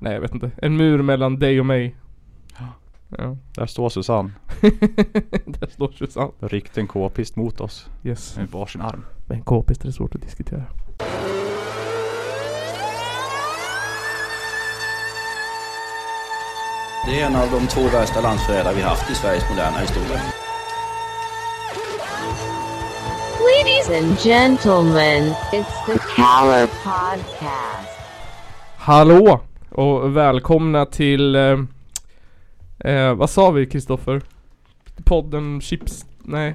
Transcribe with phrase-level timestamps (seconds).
[0.00, 0.50] Nej jag vet inte.
[0.56, 1.96] En mur mellan dig och mig.
[2.58, 3.36] Ja.
[3.54, 4.30] Där står Susanne.
[5.44, 6.32] Där står Susanne.
[6.40, 7.90] Riktigt en k-pist mot oss.
[8.04, 8.36] Yes.
[8.36, 9.04] Med varsin arm.
[9.26, 10.62] Men k-pist är det svårt att diskutera.
[17.06, 20.20] Det är en av de två värsta landsförrädare vi haft i Sveriges moderna historia.
[23.46, 27.98] Ladies and gentlemen, it's the Caller Podcast.
[28.76, 29.40] Hallå!
[29.76, 31.34] Och välkomna till...
[31.34, 31.58] Eh,
[32.78, 34.22] eh, vad sa vi Kristoffer?
[35.04, 36.06] Podden Chips...
[36.22, 36.54] Nej,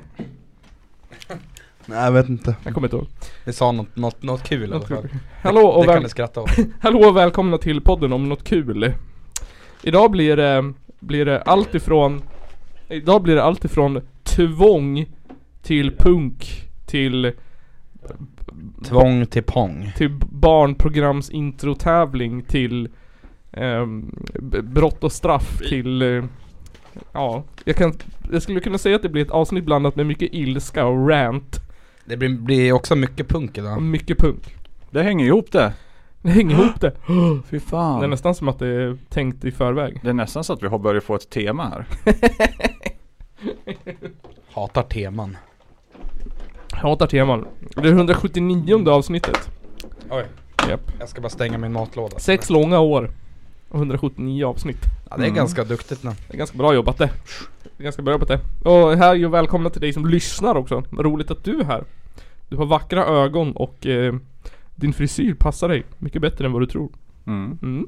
[1.85, 2.55] Nej jag vet inte.
[2.63, 3.07] jag kommer inte ihåg.
[3.45, 5.01] Vi sa något, något, något kul i alla Något fall.
[5.01, 5.09] kul.
[5.41, 6.49] Hallå och, det åt.
[6.79, 8.93] hallå och välkomna till podden om något kul.
[9.83, 12.21] Idag blir det, blir det allt ifrån...
[12.89, 15.05] Idag blir det allt ifrån tvång
[15.61, 17.31] till punk till
[18.85, 19.91] Tvång till pong.
[19.97, 22.89] till barnprograms introtävling till
[24.39, 26.23] b- brott och straff till eh,
[27.11, 27.93] Ja, jag kan
[28.31, 31.55] Jag skulle kunna säga att det blir ett avsnitt blandat med mycket ilska och rant
[32.05, 33.81] Det blir, blir också mycket punk idag.
[33.81, 34.55] mycket punk
[34.91, 35.73] Det hänger ihop det.
[36.21, 36.93] Det hänger ihop det
[37.49, 37.99] Fy fan.
[37.99, 40.63] Det är nästan som att det är tänkt i förväg Det är nästan så att
[40.63, 41.85] vi har börjat få ett tema här.
[44.53, 45.37] Hatar teman.
[46.71, 49.49] Hatar teman Det är 179 avsnittet
[50.09, 50.25] Oj.
[50.69, 52.19] Japp Jag ska bara stänga min matlåda.
[52.19, 53.11] Sex långa år
[53.71, 54.77] och 179 avsnitt
[55.09, 55.35] Ja, det är Mm.
[55.35, 56.11] ganska duktigt nu.
[56.27, 57.09] Det är ganska bra jobbat det.
[57.63, 58.39] det är ganska bra jobbat det.
[58.69, 60.83] Och här är ju välkomna till dig som lyssnar också.
[60.91, 61.83] Roligt att du är här.
[62.49, 64.15] Du har vackra ögon och eh,
[64.75, 66.89] din frisyr passar dig mycket bättre än vad du tror.
[67.27, 67.57] Mm.
[67.61, 67.87] Mm.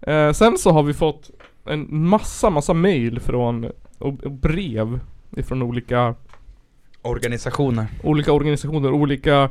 [0.00, 1.30] Eh, sen så har vi fått
[1.64, 3.64] en massa, massa mail från
[3.98, 5.00] och, och brev
[5.36, 6.14] ifrån olika,
[7.02, 7.86] Organisationer.
[8.02, 9.50] olika organisationer, olika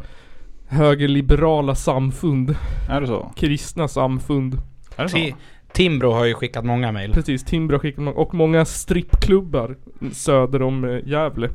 [0.67, 2.55] högerliberala samfund,
[2.89, 3.31] Är det så?
[3.35, 4.57] kristna samfund.
[4.96, 5.16] Är det så?
[5.16, 5.34] Ti-
[5.72, 7.12] Timbro har ju skickat många mejl.
[7.12, 9.76] Precis, Timbro skickar må- och många strippklubbar
[10.12, 11.50] söder om eh, Gävle.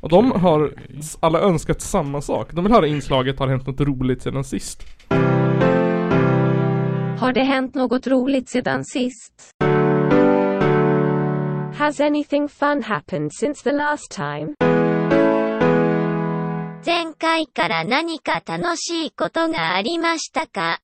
[0.00, 2.48] Och de har s- alla önskat samma sak.
[2.52, 4.82] De vill höra inslaget Har hänt något roligt sedan sist.
[7.18, 9.32] Har det hänt något roligt sedan sist?
[11.78, 14.54] Has anything fun happened since the last time?
[16.84, 20.80] 前回から何か楽しいことがありましたか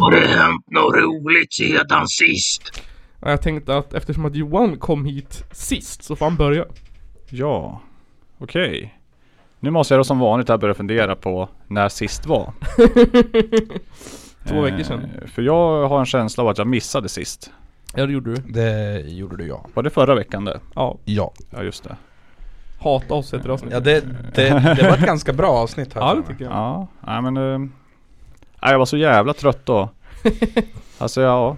[0.00, 2.82] Har det hänt något roligt sedan sist?
[3.22, 6.64] Jag tänkte att eftersom att Johan kom hit sist så får han börja.
[7.30, 7.80] Ja.
[8.38, 8.94] Okej.
[9.60, 12.52] Nu måste jag då som vanligt här börja fundera på när sist var.
[14.48, 15.00] Två veckor sedan.
[15.22, 17.50] Eh, För jag har en känsla av att jag missade sist.
[17.94, 18.42] Ja det gjorde du.
[18.52, 19.66] Det gjorde du ja.
[19.74, 20.60] Var det förra veckan det?
[20.74, 20.98] Ja.
[21.04, 21.32] Ja.
[21.50, 21.96] Ja just det.
[22.80, 23.74] Hata oss heter avsnittet.
[23.74, 24.00] Ja det,
[24.34, 26.52] det, det var ett ganska bra avsnitt här Ja det tycker jag.
[26.52, 27.68] Ja, nej men eh,
[28.62, 29.88] nej, jag var så jävla trött då.
[30.98, 31.56] alltså ja.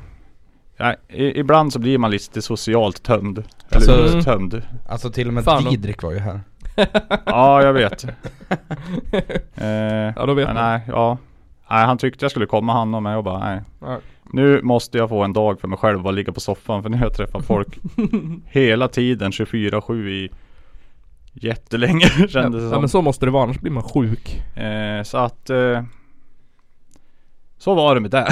[0.77, 3.39] ja i, ibland så blir man lite socialt tömd.
[3.39, 4.63] Eller Alltså- uttömd.
[4.89, 6.41] Alltså till och med Fan, Didrik var ju här.
[7.27, 8.05] Ja, jag vet.
[9.57, 9.67] eh,
[10.17, 10.55] Ja då vet man.
[10.57, 11.19] nej, ja.
[11.71, 13.61] Nej, han tyckte jag skulle komma han och mig och bara nej.
[14.33, 16.91] Nu måste jag få en dag för mig själv och bara ligga på soffan för
[16.91, 17.79] nu har jag träffat folk
[18.47, 20.31] hela tiden 24-7 i
[21.33, 22.73] jättelänge kändes det Ja, som.
[22.73, 24.43] ja men så måste det vara annars blir man sjuk.
[24.57, 25.83] Eh, så att eh,
[27.63, 28.27] Så var det med det.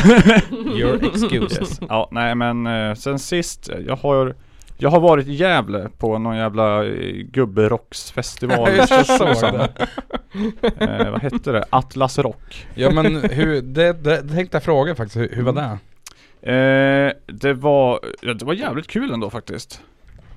[0.78, 1.60] Your excuse.
[1.60, 1.80] yes.
[1.88, 4.34] Ja, nej men eh, sen sist, eh, jag har
[4.78, 8.68] Jag har varit i Gävle på någon jävla eh, gubberocksfestival
[9.06, 9.68] såg det.
[10.80, 11.64] eh, Vad hette det?
[11.70, 15.52] Atlas Rock Ja men hur, det, det, det tänkte jag fråga faktiskt, hur, hur var
[15.52, 15.78] det?
[16.52, 19.80] eh, Det var, ja, det var jävligt kul ändå faktiskt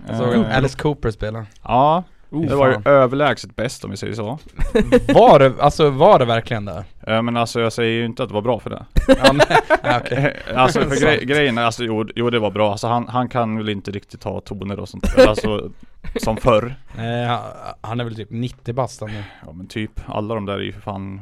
[0.08, 1.46] Jag såg Eh, Alice Cooper spela.
[1.64, 4.40] Ja, Oh, det var ju överlägset bäst om vi säger så.
[5.14, 6.84] Var det, alltså var det verkligen det?
[7.08, 8.86] eh, Men alltså jag säger ju inte att det var bra för det.
[9.24, 13.08] Ja, nej, Alltså för grej, grejen är, alltså jo, jo det var bra, alltså han,
[13.08, 15.70] han kan väl inte riktigt ha toner och sånt där, alltså
[16.16, 16.76] Som förr.
[16.98, 17.40] Nej, han,
[17.82, 19.24] han är väl typ 90 bast nu.
[19.46, 21.22] Ja men typ, alla de där är ju för fan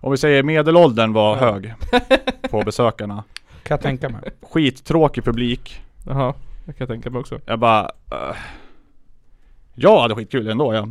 [0.00, 1.52] Om vi säger medelåldern var Ja.
[1.52, 1.74] hög
[2.50, 3.24] På besökarna.
[3.62, 4.20] Kan jag tänka mig.
[4.42, 5.80] Skittråkig publik.
[6.06, 6.34] Jaha,
[6.66, 7.38] det kan jag tänka mig också.
[7.46, 8.36] Jag bara uh,
[9.74, 10.88] Jag hade skitkul ändå ja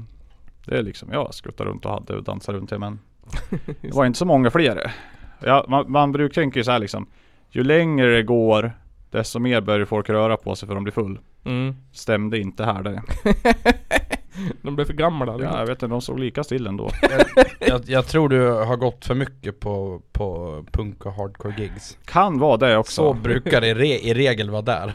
[0.65, 2.99] Det är liksom, jag skuttade runt och hade och dansade runt det men
[3.81, 4.93] Det var inte så många fler
[5.39, 7.07] ja, man, man brukar tänka så här liksom
[7.49, 8.71] Ju längre det går
[9.11, 11.75] Desto mer börjar folk röra på sig för de blir full Mm.
[11.91, 13.01] Stämde inte här det
[14.61, 16.89] De blev för gamla Ja jag vet inte, de såg lika still ändå
[17.59, 21.97] Jag, jag tror du har gått för mycket på, på punk och hardcore gigs.
[22.05, 24.93] Kan vara det också Så brukar det i, re, i regel vara där.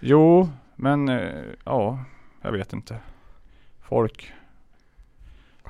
[0.00, 1.28] Jo, men eh,
[1.64, 1.98] ja,
[2.42, 2.96] jag vet inte.
[3.88, 4.32] Folk.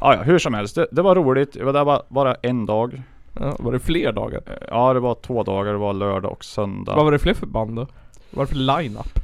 [0.00, 0.74] Ja, ja, hur som helst.
[0.74, 1.56] Det, det var roligt.
[1.56, 3.02] Jag var där bara, bara en dag.
[3.40, 4.40] Ja, var det fler dagar?
[4.46, 6.94] Eh, Ja det var två dagar, det var lördag och söndag.
[6.96, 7.80] Vad var det fler för band då?
[7.82, 7.88] Vad
[8.30, 9.18] var det för line-up?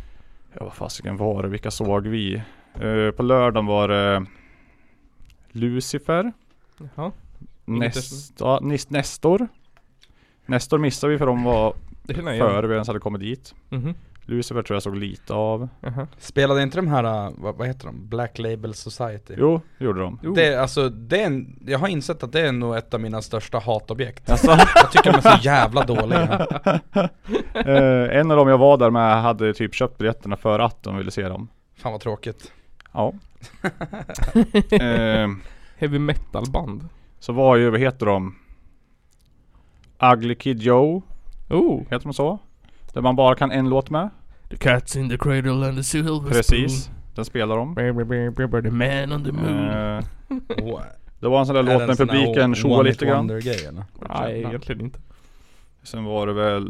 [0.53, 1.49] Ja vad fasiken var det?
[1.49, 2.35] Vilka såg vi?
[2.75, 4.27] Eh, på lördagen var det
[5.53, 6.33] Lucifer,
[6.79, 7.12] Jaha.
[8.39, 9.49] Ja, Nis- Nestor.
[10.47, 11.75] Nestor missade vi för de var
[12.39, 13.55] före vi ens hade kommit dit.
[13.69, 13.94] Mhm.
[14.25, 15.69] Lucifer tror jag såg lite av.
[15.81, 16.07] Jaha.
[16.19, 18.09] Spelade inte de här, äh, vad, vad heter de?
[18.09, 19.35] Black Label Society?
[19.39, 20.19] Jo, gjorde de.
[20.23, 20.35] Jo.
[20.35, 23.01] Det, är- alltså, det är en, jag har insett att det är nog ett av
[23.01, 26.47] mina största hatobjekt Alltså, Jag tycker de är så jävla dåliga
[27.55, 30.97] eh, en av dem jag var där med hade typ köpt biljetterna för att de
[30.97, 31.49] ville se dem.
[31.77, 32.53] Fan vad tråkigt
[32.93, 33.13] Ja.
[34.71, 35.29] eh,
[35.77, 36.89] Heavy metal band.
[37.19, 38.35] så var ju, vad heter de?
[40.13, 41.03] Ugly Kid Joe,
[41.51, 41.81] Oh.
[41.83, 42.39] heter de så?
[42.93, 44.11] Där man bara kan en låt med.
[44.50, 47.75] The cats in the cradle and the silver Precis, den spelar de.
[48.62, 49.69] The man on the moon.
[49.69, 50.05] Eh,
[51.21, 53.27] det var en sån där låt när publiken tjoade lite grann.
[54.09, 54.99] Nej, egentligen inte.
[55.83, 56.69] Sen var det väl,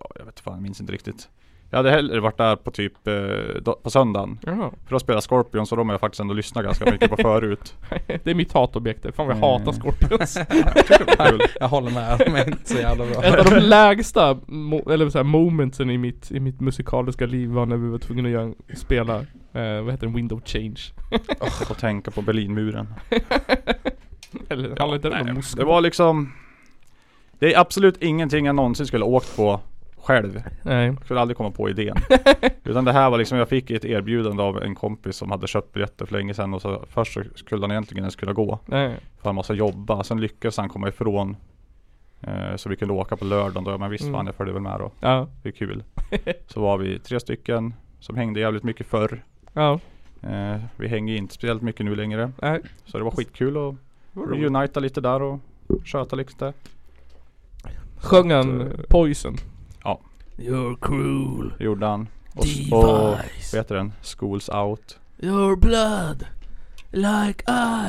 [0.00, 1.28] ja, jag vet fan, jag minns inte riktigt.
[1.70, 3.14] Jag hade hellre varit där på typ eh,
[3.62, 4.38] då- på söndagen.
[4.42, 4.70] Jaha.
[4.86, 7.74] För då spelar Scorpions och de har jag faktiskt ändå lyssnat ganska mycket på förut.
[8.06, 9.02] det är mitt hatobjekt.
[9.16, 9.50] Fan vad jag Mm.
[9.66, 10.34] hatar Scorpions.
[11.28, 11.40] Kul.
[11.60, 15.10] Jag håller med, de är inte så jävla bra Ett av de lägsta, mo- eller
[15.10, 18.32] så här, momentsen i mitt, i mitt musikaliska liv var när vi var tvungna att
[18.32, 19.16] göra, spela,
[19.52, 20.80] eh, vad heter det, Window Change.
[21.70, 22.86] Och tänka på Berlinmuren.
[24.48, 26.32] Eller Ja, nej, det var liksom
[27.38, 29.60] Det är absolut ingenting jag någonsin skulle åkt på
[30.02, 30.42] själv.
[30.62, 30.86] Nej.
[30.86, 31.96] Jag skulle aldrig komma på idén.
[32.64, 35.72] Utan det här var liksom, jag fick ett erbjudande av en kompis som hade köpt
[35.72, 38.58] biljetter för länge sedan och så först så skulle han egentligen ens kunna gå.
[38.66, 38.96] Nej.
[39.18, 40.04] För han måste jobba.
[40.04, 41.36] Sen lyckades han komma ifrån.
[42.20, 43.78] Eh, så vi kunde åka på lördagen då.
[43.78, 44.14] Men visst Mm.
[44.14, 44.90] fan jag följde väl med då.
[45.00, 45.28] Ja.
[45.42, 45.82] Det är kul.
[46.46, 49.22] Så var vi tre stycken som hängde jävligt mycket förr.
[49.52, 49.80] Ja.
[50.22, 52.32] Eh, vi hänger inte speciellt mycket nu längre.
[52.42, 52.60] Nej.
[52.84, 53.76] Så det var skitkul roligt.
[54.14, 55.38] reunita lite där och
[55.84, 56.52] köta lite.
[57.96, 59.36] Sjöng han Eh, Poison?
[60.38, 61.52] You're cruel.
[61.58, 62.08] Gjorde han.
[62.34, 62.72] Och, Device.
[62.72, 63.18] och vad
[63.54, 63.92] heter den?
[64.02, 64.98] Schools out.
[65.18, 66.26] Your blood.
[66.90, 67.44] Like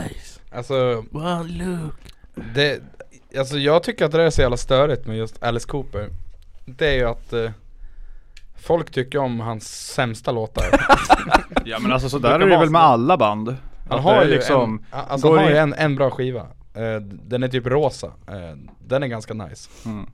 [0.09, 0.39] ice.
[0.51, 1.95] Alltså, One look.
[2.55, 2.81] det,
[3.37, 6.09] alltså jag tycker att det är så jävla störigt med just Alice Cooper
[6.65, 7.51] Det är ju att eh,
[8.55, 10.63] Folk tycker om hans sämsta låtar
[11.65, 13.55] Ja men alltså så Brukar där är det väl med alla band.
[13.89, 16.41] Han har ju liksom, en, alltså han har ju en, en bra skiva
[16.73, 18.57] eh, Den är typ rosa, eh,
[18.87, 20.09] den är ganska nice Mm.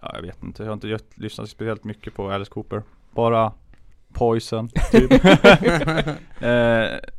[0.00, 2.82] Ja jag vet inte, jag har inte gett- lyssnat speciellt mycket på Alice Cooper.
[3.10, 3.52] Bara
[4.12, 5.10] Poison, typ.
[5.24, 5.26] eh,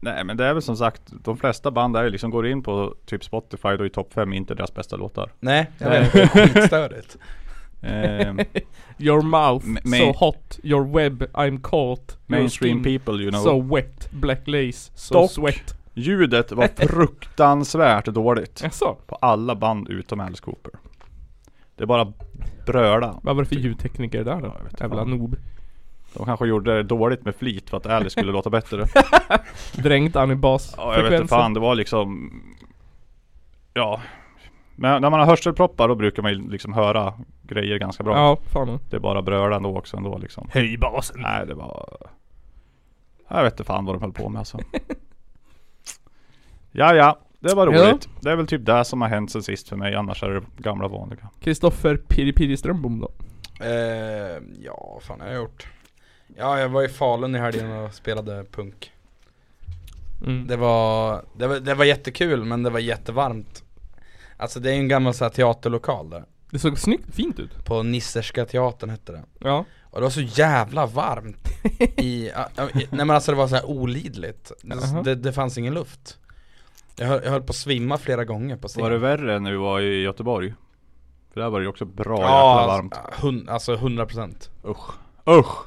[0.02, 2.64] nej men det är väl som sagt, de flesta band är ju liksom, går in
[2.64, 5.32] på typ Spotify då i topp 5 inte deras bästa låtar.
[5.40, 7.18] Nej, jag vet, det är skitstörigt
[7.84, 8.36] Eh,
[8.98, 10.60] Your mouth Ma- so hot.
[10.64, 12.18] Your web I'm caught.
[12.28, 13.44] Mainstream people you know.
[13.44, 14.10] So wet.
[14.12, 14.92] Black lace.
[14.96, 15.32] So Dock.
[15.32, 15.76] sweat.
[15.94, 18.64] Ljudet var fruktansvärt dåligt.
[19.08, 20.72] På alla band utom Alice Cooper.
[21.76, 22.14] Det är bara
[22.72, 23.20] bröla.
[23.24, 24.56] Vad var det för ljudtekniker där då?
[24.80, 25.36] Jävla noob.
[26.14, 28.86] De kanske gjorde det dåligt med flit för att Alice skulle låta bättre.
[29.74, 32.32] Dränkte han i Ja jag vet inte fan, det var liksom
[33.74, 34.02] Ja
[34.76, 38.38] Men när man har hörselproppar då brukar man ju liksom höra grejer ganska bra Ja,
[38.46, 38.80] fan.
[38.90, 41.22] Det är bara brölande också ändå liksom Höj basen.
[41.22, 41.98] Nej det var
[43.28, 44.60] Jag vet inte fan vad de höll på med alltså
[46.72, 47.90] Ja ja, det var Ja.
[47.92, 50.30] roligt Det är väl typ det som har hänt sen sist för mig Annars är
[50.30, 53.12] det gamla vanliga Kristoffer Piri Piri Strömbom då?
[53.66, 55.68] eh, Ja, vad fan har jag gjort?
[56.38, 58.92] Ja, jag var i Falun i helgen och spelade punk
[60.26, 60.48] Mm.
[60.48, 63.64] Det var, det var, det var jättekul men det var jättevarmt
[64.38, 67.66] Alltså det är en gammal så här, teaterlokal där Det såg snyggt, fint ut.
[67.66, 69.66] På Nisserska teatern hette det Ja.
[69.82, 71.48] Och det var så jävla varmt
[71.98, 75.02] i, ja, ja, i nej men alltså det var så här olidligt Jaha.
[75.04, 76.18] det, det fanns ingen luft
[77.02, 78.84] jag höll, jag höll på att svimma flera gånger på scen.
[78.84, 80.54] Var det värre när vi var i Göteborg?
[81.34, 82.94] För där var det ju också bra Ja, jäkla varmt.
[82.94, 84.90] alltså, hun, alltså 100% Usch.
[85.30, 85.58] Usch!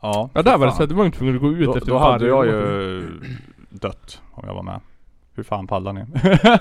[0.00, 1.76] Ja, Ja där var det så att du var inte tvungen att gå ut Då,
[1.76, 3.06] efter då hade jag ju
[3.70, 4.80] dött om jag var med.
[5.34, 6.04] Hur fan pallar ni?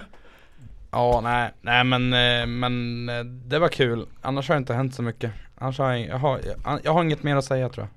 [0.92, 4.06] Ja nej, nej men, eh, men eh, det var kul.
[4.22, 5.32] Annars har det inte hänt så mycket.
[5.58, 7.90] Annars har jag, jag, har, jag, jag har inget mer att säga tror jag.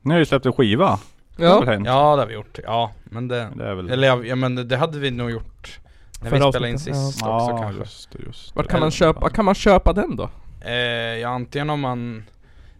[0.00, 0.98] Ni har ju släppt en skiva
[1.36, 1.60] Det har Ja.
[1.60, 1.86] väl hänt?
[1.86, 4.54] Ja det har vi gjort, ja men det Det är väl Eller ja, ja men
[4.54, 5.80] det, det hade vi nog gjort
[6.22, 8.58] När vi Förra spelade in avsnittet, sist Ja, också kanske just det, just det.
[8.58, 10.30] Vart kan man köpa, kan man köpa den då?
[10.60, 10.72] Eh,
[11.20, 12.24] ja, antingen om man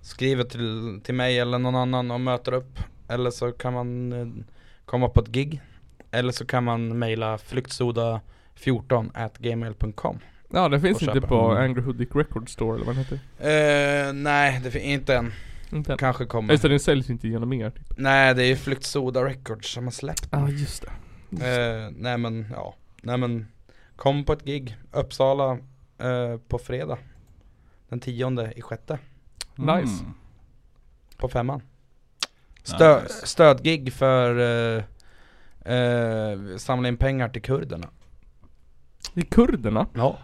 [0.01, 4.27] skriver till, till mig eller någon annan och möter upp Eller så kan man eh,
[4.87, 5.61] komma på ett gig
[6.11, 10.19] Eller så kan man mejla flyktsoda14 at gmail.com
[10.53, 11.27] Ja det finns Och inte köpa.
[11.27, 11.63] på Mm.
[11.65, 14.09] Angry Hoodic Record Store eller vad den heter.
[14.09, 15.33] eh, Nej, det finns inte än
[15.73, 15.97] Inte.
[15.99, 17.93] Kanske kommer Just det, den säljs inte genom er typ.
[17.97, 20.85] Nej, det är ju Flyktsoda Records som har släppt Ja ah, just
[21.31, 21.85] det.
[21.85, 23.47] eh, Nej men, ja Nej men
[23.97, 25.59] Kom på ett gig Uppsala
[25.99, 26.99] eh, på fredag.
[27.89, 28.99] Den tionde i sjätte.
[29.55, 30.03] Nice.
[30.03, 30.15] Mm.
[31.17, 31.63] På femman.
[32.63, 33.27] Stö, Nice.
[33.27, 34.85] Stödgig för eh,
[35.75, 37.89] eh, samla in pengar till kurderna.
[39.15, 39.87] Är kurderna.
[39.95, 40.19] Ja.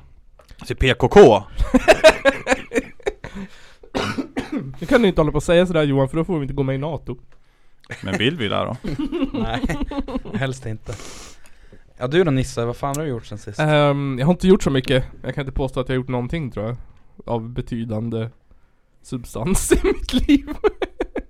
[0.66, 1.18] Till PKK.
[4.82, 6.54] Nu kan du inte hålla på och säga sådär Johan för då får vi inte
[6.54, 7.16] gå med i NATO.
[8.04, 8.76] Men vill vi det då?
[9.38, 9.78] Nej,
[10.34, 10.94] helst inte.
[11.98, 13.58] Ja du då Nisse, vad fan har du gjort sen sist?
[13.60, 15.04] Ehm, jag har inte gjort så mycket.
[15.22, 16.76] Jag kan inte påstå att jag har gjort någonting tror jag.
[17.26, 18.28] Av betydande
[19.02, 20.48] substans i mitt liv.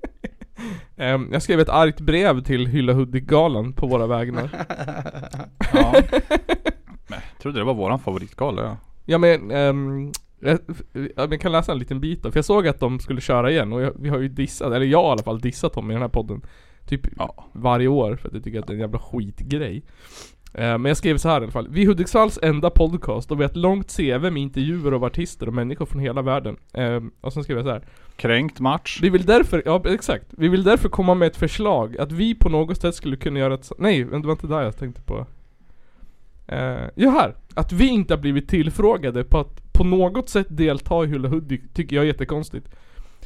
[0.97, 4.51] Ehm, jag skrev ett argt brev till Hylla Hudik-galan på våra vägnar.
[5.73, 5.95] Ja.
[7.09, 8.77] Jag trodde det var våran favoritgala ja.
[9.05, 10.13] Ja men, ehm,
[11.17, 13.73] jag, kan läsa en liten bit då, för jag såg att de skulle köra igen
[13.73, 15.95] och jag, vi har ju dissat, eller jag har i alla fall dissat dem i
[15.95, 16.43] den här podden
[16.89, 17.51] Typ Ja.
[17.53, 19.83] varje år för att jag tycker att det är en jävla skitgrej
[20.55, 21.69] Eh, Men jag skrev så här i alla fall.
[21.71, 25.47] Vi är Hudiksvalls enda podcast och vi har ett långt CV med intervjuer av artister
[25.47, 26.57] och människor från hela världen.
[26.75, 27.83] Eh, Och sen skrev jag så här.
[28.17, 28.99] Kränkt match.
[29.03, 30.27] Vi vill därför, ja exakt.
[30.31, 33.55] Vi vill därför komma med ett förslag att vi på något sätt skulle kunna göra
[33.55, 35.27] ett, nej det var inte där jag tänkte på.
[36.47, 37.35] Eh, ja här.
[37.55, 41.63] Att vi inte har blivit tillfrågade på att på något sätt delta i Hulla Hudik
[41.75, 42.69] tycker jag är jättekonstigt.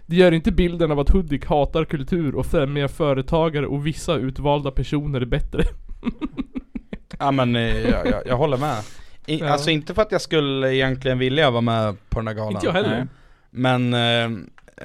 [0.07, 4.71] Det gör inte bilden av att Hudik hatar kultur och främjar företagare och vissa utvalda
[4.71, 5.63] personer bättre.
[7.19, 8.83] Ja men eh, jag, jag, jag håller med.
[9.27, 9.49] I, Ja.
[9.49, 12.53] Alltså inte för att jag skulle egentligen vilja vara med på den här galan.
[12.53, 12.97] Inte jag heller.
[12.97, 13.07] Nej.
[13.51, 14.25] Men, eh,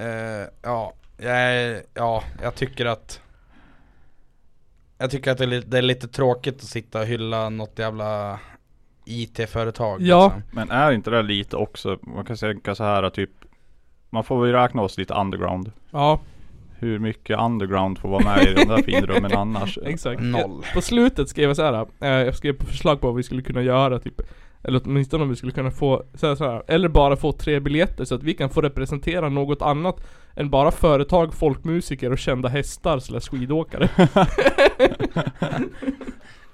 [0.06, 3.22] eh, ja, jag, ja, jag tycker att
[4.98, 7.80] Jag tycker att det är, lite, det är lite tråkigt att sitta och hylla något
[7.80, 8.40] jävla
[9.06, 10.26] IT-företag Ja.
[10.26, 10.42] liksom.
[10.52, 13.30] Men är inte det lite också, man kan tänka så här typ
[14.10, 15.72] Man får väl räkna oss lite underground.
[15.92, 16.20] Ja,
[16.80, 19.80] Hur mycket underground får vara med i de där finrummen annars?
[19.86, 20.22] exakt.
[20.22, 20.62] Noll.
[20.66, 21.86] Jag, på slutet skrev jag så här.
[22.00, 24.22] Eh, jag skrev på förslag på vad vi skulle kunna göra typ
[24.64, 27.60] eller åtminstone om vi skulle kunna få, så här, så här, eller bara få tre
[27.60, 32.50] biljetter så att vi kan få representera något annat än bara företag, folkmusiker och kända
[32.50, 33.90] hästar slash skidåkare.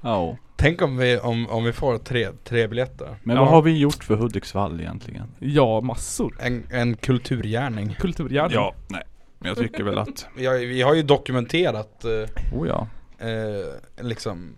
[0.02, 0.38] Ja.
[0.60, 3.42] Tänk om vi, om, om vi får tre, tre biljetter Men Ja.
[3.44, 5.28] vad har vi gjort för Hudiksvall egentligen?
[5.40, 6.38] ja, massor.
[6.40, 8.60] En, en kulturgärning Kulturgärning.
[8.88, 9.04] nej.
[9.40, 12.88] Men jag tycker väl att, vi har, vi har ju dokumenterat eh, oh ja.
[13.20, 14.56] eh, liksom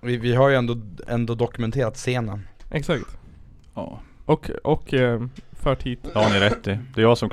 [0.00, 0.76] vi, vi har ju ändå,
[1.08, 3.04] ändå dokumenterat scenen Exakt.
[3.74, 4.00] Ja.
[4.24, 5.22] Och, och eh,
[5.68, 6.78] fört hit Det har ni rätt i.
[6.94, 7.28] Det är jag som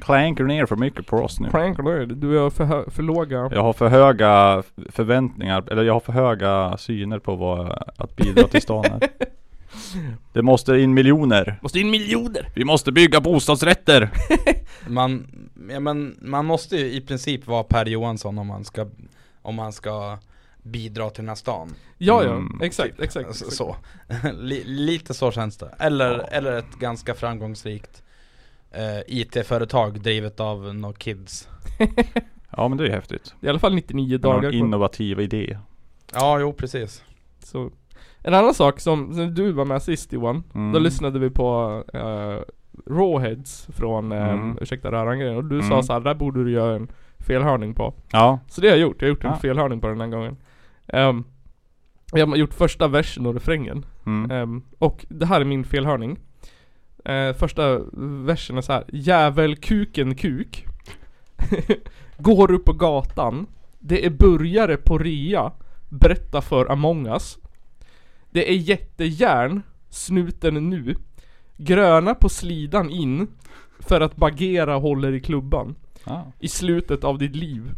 [0.00, 1.50] clankar ner för mycket på oss nu.
[1.50, 2.08] Prank alert.
[2.12, 6.12] Du är för, hö- för låga Jag har för höga förväntningar, eller jag har för
[6.12, 9.00] höga syner på vad, att bidra till stan här.
[10.32, 11.58] Det måste in miljoner.
[11.62, 12.50] Måste in miljoner!
[12.54, 14.10] Vi måste bygga bostadsrätter!
[14.88, 15.26] Man,
[15.70, 18.86] ja, men man måste ju i princip vara Per Johansson om man ska,
[19.42, 20.18] om man ska
[20.70, 23.26] bidra till den här stan Ja ja, Mm, exakt, exakt.
[23.28, 23.56] Alltså, exakt.
[23.56, 23.76] Så,
[24.38, 26.24] Li, lite så känns det Eller, Ja.
[26.24, 28.02] eller ett ganska framgångsrikt
[28.70, 31.48] eh, IT-företag drivet av några kids
[32.56, 33.34] Ja men det är häftigt.
[33.40, 35.58] Det är i alla fall 99 Någon dagar innovativ idé.
[36.14, 37.04] Ja, jo precis
[37.44, 37.70] Så.
[38.22, 40.72] En annan sak som, som du var med sist Johan, Mm.
[40.72, 42.42] då lyssnade vi på uh,
[42.94, 44.58] Rawheads från, uh, Mm.
[44.60, 45.68] ursäkta röran och du Mm.
[45.68, 47.94] sa så här, där borde du göra en felhörning på.
[48.12, 48.38] Ja.
[48.48, 49.36] Så det har jag gjort, jag har gjort en Ja.
[49.38, 50.36] felhörning på den här gången.
[50.88, 51.24] Ehm,
[52.12, 53.86] jag har gjort första versen och refrängen.
[54.06, 54.30] Mm.
[54.30, 56.18] Ehm, och det här är min felhörning.
[57.04, 57.78] Eh, första
[58.24, 58.84] versen är så här.
[58.92, 60.66] Jävel kuken kuk.
[62.18, 63.46] Går upp på gatan.
[63.78, 65.52] Det är burgare på rea.
[65.88, 67.38] Berätta för Among Us.
[68.30, 69.62] Det är jättejärn.
[69.90, 70.94] Snuten nu.
[71.56, 73.26] Gröna på slidan in.
[73.78, 75.74] För att bagera håller i klubban.
[76.04, 76.32] Ja.
[76.38, 77.70] I slutet av ditt liv.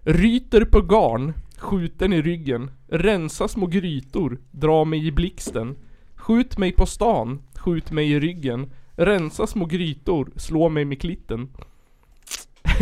[0.00, 2.70] Ryter på garn, skjuten i ryggen.
[2.88, 5.76] Rensa små grytor, dra mig i blixten.
[6.14, 8.72] Skjut mig på stan, skjut mig i ryggen.
[8.96, 11.48] Rensa små grytor, slå mig med klitten.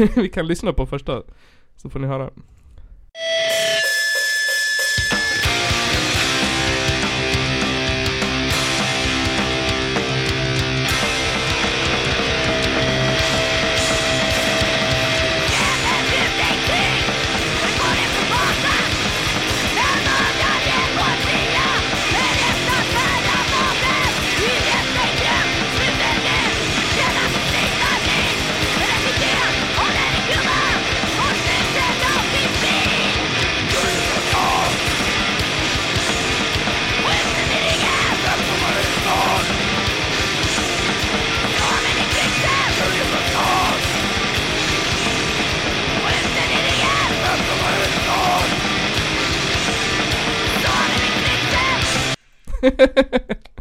[0.16, 1.22] Vi kan lyssna på första,
[1.76, 2.30] så får ni höra.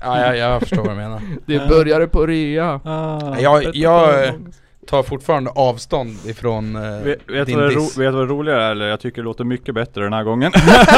[0.01, 1.21] ja, jag, jag förstår vad du menar.
[1.45, 2.79] Det började på rea.
[2.83, 4.33] Ah, jag, jag
[4.87, 7.97] tar fortfarande avstånd ifrån eh, vet, vet din diss.
[7.97, 8.71] Vet du vad det roliga är?
[8.71, 10.51] Eller jag tycker det låter mycket bättre den här gången.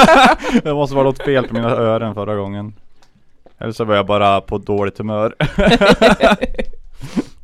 [0.64, 2.74] det måste vara något fel på mina öron förra gången.
[3.58, 5.36] Eller så var jag bara på dåligt humör.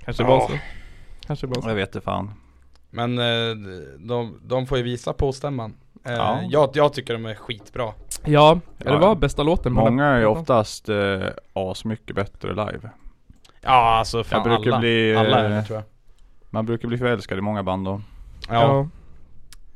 [0.05, 0.29] Kanske ja.
[0.29, 0.53] var så.
[1.27, 1.69] Kanske var så.
[1.69, 2.31] Jag vet det fan.
[2.89, 3.55] Men eh,
[3.97, 5.73] de, de får ju visa på stämman.
[6.05, 6.39] Eh, ja.
[6.49, 7.93] jag, jag tycker de är skitbra.
[8.27, 8.91] Ja, Ja.
[8.91, 12.89] det var bästa låten Många är ju oftast eh, asmycket bättre live
[13.61, 15.83] Ja alltså fan brukar alla, bli, alla är eh, det tror jag.
[16.49, 18.01] Man brukar bli förälskad i många band då
[18.49, 18.53] Ja.
[18.61, 18.87] Ja.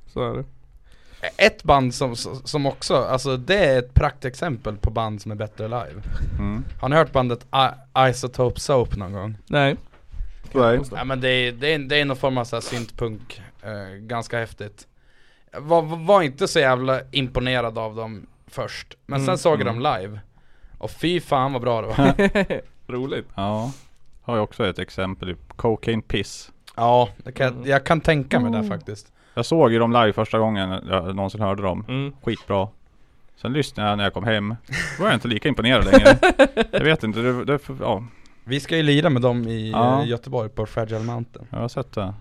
[0.07, 0.43] Så är det.
[1.37, 5.67] Ett band som, som också, alltså det är ett praktexempel på band som är bättre
[5.67, 6.01] live.
[6.39, 6.63] mm.
[6.81, 7.45] Har ni hört bandet
[7.97, 9.37] I- Isotope Soap någon gång?
[9.47, 9.75] Nej.
[10.53, 10.79] Nej.
[10.95, 13.95] Ja men det är, det är, det är någon form av så här syntpunk, eh,
[13.97, 14.87] ganska häftigt
[15.57, 19.83] var, var inte så jävla imponerad av dem först, men sen Mm, såg jag mm.
[19.83, 20.19] dem live.
[20.77, 22.61] Och fy fan vad bra det var.
[22.91, 23.27] Roligt.
[23.35, 23.71] Ja.
[24.21, 26.51] Har jag också ett exempel Cocaine Piss.
[26.75, 27.69] Ja, det kan, Mm.
[27.69, 29.11] jag kan tänka mig det faktiskt.
[29.33, 31.85] Jag såg ju dem live första gången jag någonsin hörde dem.
[31.87, 32.13] Mm.
[32.23, 32.67] Skitbra.
[33.35, 34.55] Sen lyssnade jag när jag kom hem.
[34.97, 36.17] Då var jag inte lika imponerad längre.
[36.71, 38.03] Jag vet inte, det, det, ja,
[38.43, 40.01] Vi ska ju lira med dem i Ja.
[40.01, 41.47] eh, Göteborg på Fragile Mountain.
[41.51, 42.13] Jag har sett det.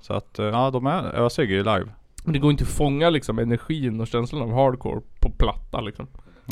[0.00, 1.86] Så att, eh, ja de är ösiga ju live
[2.24, 6.06] det går inte att fånga liksom energin och känslan av hardcore på platta liksom.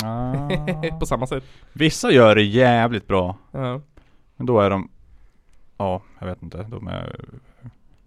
[0.04, 0.48] ah.
[1.00, 1.44] på samma sätt.
[1.72, 3.80] Vissa gör det jävligt bra Ja.
[4.36, 4.88] Men då är de
[5.78, 7.16] Ja, jag vet inte, de är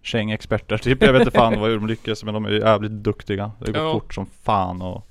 [0.02, 3.72] Kängexperter typ, jag vet inte fan vad de lyckas men de är jävligt duktiga Det
[3.72, 3.92] går Ja.
[3.92, 5.08] fort som fan och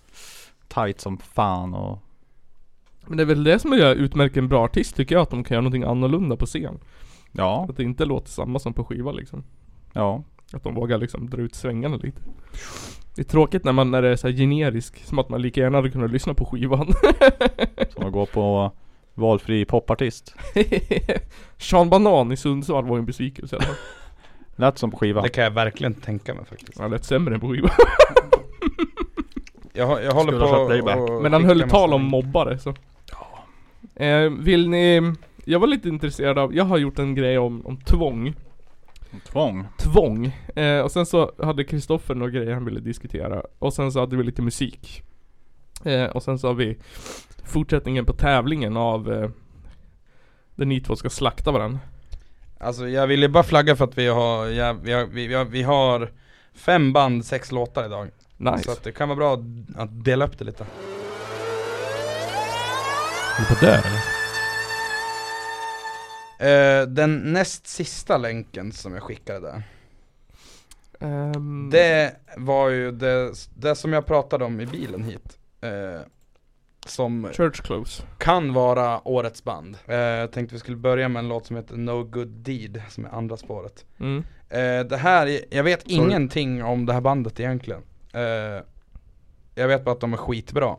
[0.67, 1.99] Tight som fan och
[3.07, 5.43] Men det är väl det som gör utmärker en bra artist tycker jag, att de
[5.43, 6.79] kan göra någonting annorlunda på scen.
[7.31, 9.43] Ja, Att det inte låter samma som på skiva liksom.
[9.93, 12.21] ja Att de vågar liksom dra ut svängarna lite.
[13.15, 15.61] Det är tråkigt när man, när det är så här generisk, som att man lika
[15.61, 16.93] gärna hade kunnat lyssna på skivan.
[17.89, 18.71] Som att gå på
[19.13, 20.35] valfri popartist
[21.57, 23.75] Sean Banan i Sundsvall var ju en besvikelse i alla fall.
[24.55, 27.39] Lät som på skiva Det kan jag verkligen tänka mig faktiskt Han lät sämre än
[27.39, 27.69] på skiva.
[29.75, 31.09] Jag, jag håller Skulle ha på köpt playback.
[31.09, 32.73] och Men han höll tal om mobbare så.
[33.95, 35.13] Eh, vill ni...
[35.45, 38.33] Jag var lite intresserad av, jag har gjort en grej om, om tvång.
[39.25, 40.25] Tvång Tvång.
[40.55, 43.43] Eh, och sen så hade Kristoffer några grejer han ville diskutera.
[43.59, 45.03] Och sen så hade vi lite musik.
[45.85, 46.77] Eh, och sen så har vi
[47.45, 49.29] fortsättningen på tävlingen av eh,
[50.55, 51.79] där ni två ska slakta varandra.
[52.59, 55.45] Alltså jag ville bara flagga för att vi har, ja, vi, har vi, vi, har,
[55.45, 56.11] vi har
[56.53, 58.63] fem band, sex låtar idag Nice.
[58.63, 59.33] Så att det kan vara bra
[59.83, 60.63] att- dela upp det lite
[63.37, 64.12] Är du på där eller?
[66.39, 69.63] Eh, Den näst sista länken som jag skickade där.
[70.99, 76.01] Ehm, Det var ju det, det som jag pratade om i bilen hit eh,
[76.85, 78.03] Som Church Close.
[78.17, 79.77] kan vara årets band.
[79.87, 83.05] Eh, Jag tänkte vi skulle börja med en låt som heter No Good Deed Som
[83.05, 83.85] är andra spåret.
[83.99, 84.23] Mm.
[84.49, 87.81] eh, Det här, jag vet ingenting om det här bandet egentligen.
[88.13, 88.63] Eh,
[89.55, 90.75] Jag vet bara att de är skitbra.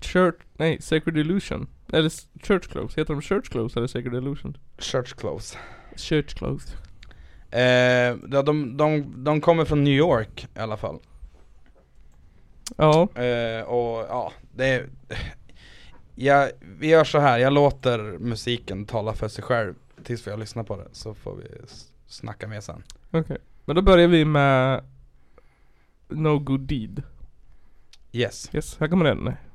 [0.00, 1.66] Church, nej, Sacred Illusion.
[1.92, 2.10] Eller
[2.42, 3.00] Church Close.
[3.00, 4.56] Heter de Church Close eller Sacred Illusion?
[4.78, 5.58] Church Close
[5.96, 6.76] Church Close.
[7.50, 10.98] eh, de, de, de kommer från New York i alla fall
[12.76, 13.08] Ja.
[13.14, 14.88] Eh, och ja, det är,
[16.14, 20.38] ja, Vi gör så här, jag låter musiken tala för sig själv tills vi har
[20.38, 21.44] lyssnat på det, så får vi
[22.06, 23.38] snacka mer sen Okej.
[23.64, 24.84] Men då börjar vi med
[26.08, 27.02] No Good Deed.
[28.12, 29.53] Yes Yes, här kommer den.「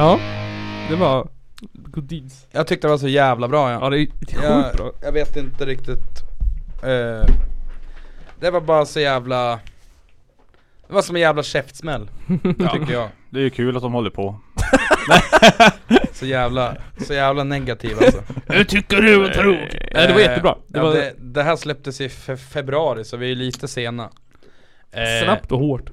[0.00, 0.20] Ja,
[0.88, 1.28] det var
[1.74, 2.46] goodies.
[2.50, 3.78] Jag tyckte det var så jävla bra ja.
[3.82, 4.92] Ja det är sjukt jag, bra.
[5.02, 6.22] jag vet inte riktigt
[6.82, 7.34] eh,
[8.40, 9.60] Det var bara så jävla
[10.88, 12.08] Det var som en jävla käftsmäll
[12.42, 14.40] Tycker jag Det är ju kul att de håller på.
[16.12, 19.52] Så jävla, så jävla negativ alltså Jag tycker du och tror.
[19.94, 20.56] Nej det var jättebra.
[20.66, 24.10] Det ja, var det, det här släpptes i fe- februari så vi är lite sena
[24.92, 25.90] Eh, snabbt och hårt.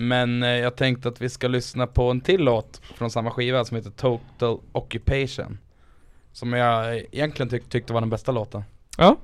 [0.00, 3.64] Men eh, jag tänkte att vi ska lyssna på en till låt från samma skiva
[3.64, 5.58] som heter Total Occupation
[6.32, 8.62] Som jag eh, egentligen tyck- tyckte var den bästa låten
[8.98, 9.16] Ja,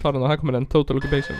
[0.00, 0.26] ta den då.
[0.26, 0.66] Här kommer den.
[0.66, 1.36] Total Occupation.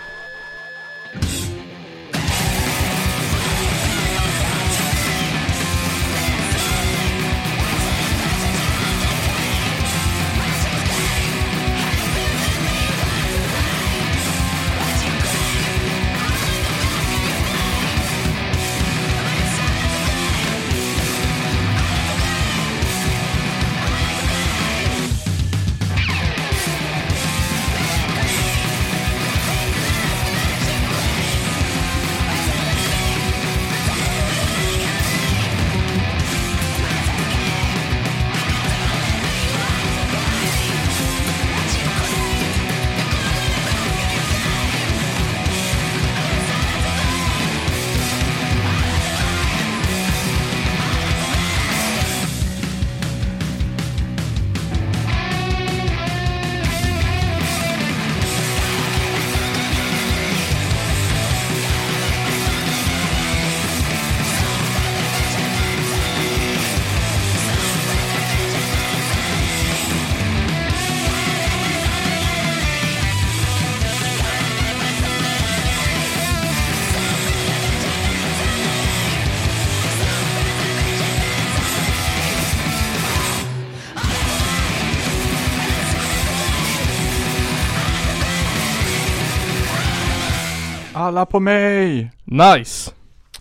[91.19, 92.11] Alla på mig!
[92.25, 92.91] Nice!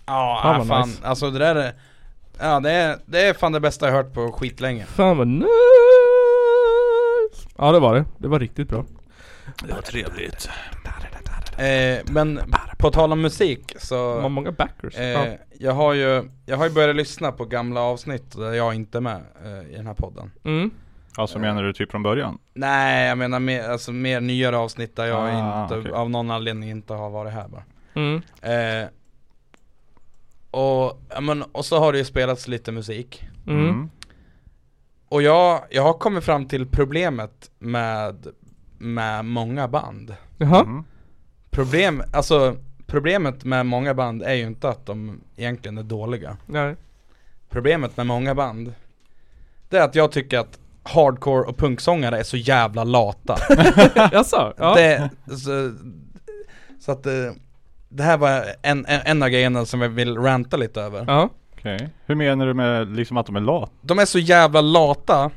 [0.06, 1.06] Ja, Fan vad fan, nice.
[1.06, 1.72] alltså det där är
[2.40, 5.48] Ja det är, det är fan det bästa jag hört på skitlänge Fan vad nice!
[7.58, 8.04] Ja det var det.
[8.18, 8.84] Det var riktigt bra.
[9.64, 10.48] Det var trevligt.
[11.58, 12.40] eh, Men
[12.78, 14.96] på tal om musik så var många backers.
[14.96, 15.26] eh, ja.
[15.58, 19.02] Jag har ju, jag har ju börjat lyssna på gamla avsnitt där jag inte är
[19.02, 20.70] med eh, i den här podden Mm.
[21.18, 22.38] Alltså menar du typ från början?
[22.54, 25.92] Nej jag menar mer, alltså mer nyare avsnitt där jag Ah, inte, okej.
[25.92, 27.62] av någon anledning inte har varit här bara
[27.94, 28.22] Mm.
[28.42, 28.88] eh,
[30.50, 33.90] och, ja, men, och så har det ju spelats lite musik Mm.
[35.08, 38.26] Och jag, jag har kommit fram till problemet med,
[38.78, 40.60] med många band Jaha.
[40.60, 40.84] Mm.
[41.50, 46.76] Problem, alltså problemet med många band är ju inte att de egentligen är dåliga Nej.
[47.48, 48.74] Problemet med många band
[49.68, 50.58] Det är att jag tycker att
[50.94, 53.38] hardcore och punksångare är så jävla lata
[54.12, 54.52] Jaså?
[54.56, 54.74] Ja.
[54.74, 55.74] det, så,
[56.80, 57.34] så att det,
[57.88, 61.28] det här var en, en, en av grejerna som jag vill ranta lite över Ja.
[61.52, 61.88] Okej.
[62.06, 63.70] Hur menar du med liksom att de är lat?
[63.80, 65.30] De är så jävla lata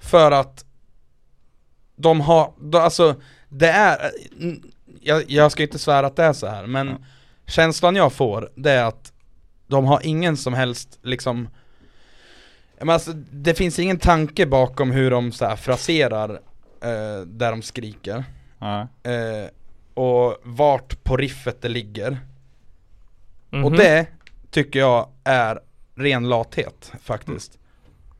[0.00, 0.64] För att
[1.96, 3.14] De har, de, alltså
[3.48, 3.98] Det är
[5.02, 6.94] jag, jag ska inte svära att det är så här men Ja.
[7.48, 9.12] Känslan jag får det är att
[9.66, 11.48] De har ingen som helst liksom
[12.78, 16.30] men alltså, Det finns ingen tanke bakom hur de så här fraserar
[16.82, 18.24] eh, Där de skriker
[18.58, 18.86] Nej.
[19.02, 19.48] eh,
[19.94, 22.18] Och vart på riffet det ligger
[23.50, 23.64] Mhm.
[23.64, 24.06] Och det
[24.50, 25.58] tycker jag är
[25.94, 27.58] ren lathet faktiskt